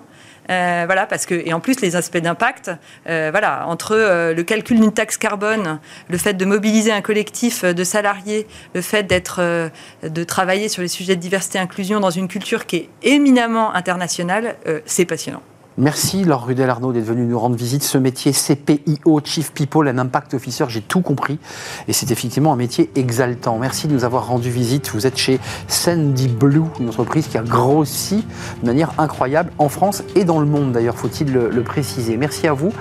[0.50, 2.72] Euh, voilà, parce que et en plus les aspects d'impact,
[3.08, 7.64] euh, voilà, entre euh, le calcul d'une taxe carbone, le fait de mobiliser un collectif
[7.64, 9.70] de salariés, le fait d'être,
[10.04, 13.74] de travailler sur les sujets de diversité et inclusion dans une culture qui est éminemment
[13.74, 15.41] internationale, c'est passionnant.
[15.80, 17.84] Merci Laure Rudel-Arnaud d'être venu nous rendre visite.
[17.84, 21.40] Ce métier CPIO, Chief People and Impact Officer, j'ai tout compris.
[21.88, 23.58] Et c'est effectivement un métier exaltant.
[23.58, 24.92] Merci de nous avoir rendu visite.
[24.94, 28.26] Vous êtes chez Sandy Blue, une entreprise qui a grossi
[28.62, 32.18] de manière incroyable en France et dans le monde d'ailleurs, faut-il le, préciser.
[32.18, 32.74] Merci à vous.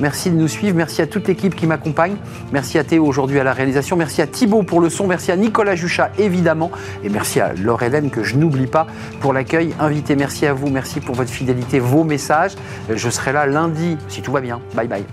[0.00, 0.78] Merci de nous suivre.
[0.78, 2.16] Merci à toute l'équipe qui m'accompagne.
[2.52, 3.96] Merci à Théo aujourd'hui à la réalisation.
[3.96, 5.06] Merci à Thibaut pour le son.
[5.06, 6.70] Merci à Nicolas Juchat évidemment.
[7.04, 8.86] Et merci à Laure Hélène que je n'oublie pas
[9.20, 10.16] pour l'accueil invité.
[10.16, 10.70] Merci à vous.
[10.70, 12.45] Merci pour votre fidélité, vos messages.
[12.88, 14.60] Je serai là lundi, si tout va bien.
[14.74, 15.04] Bye bye.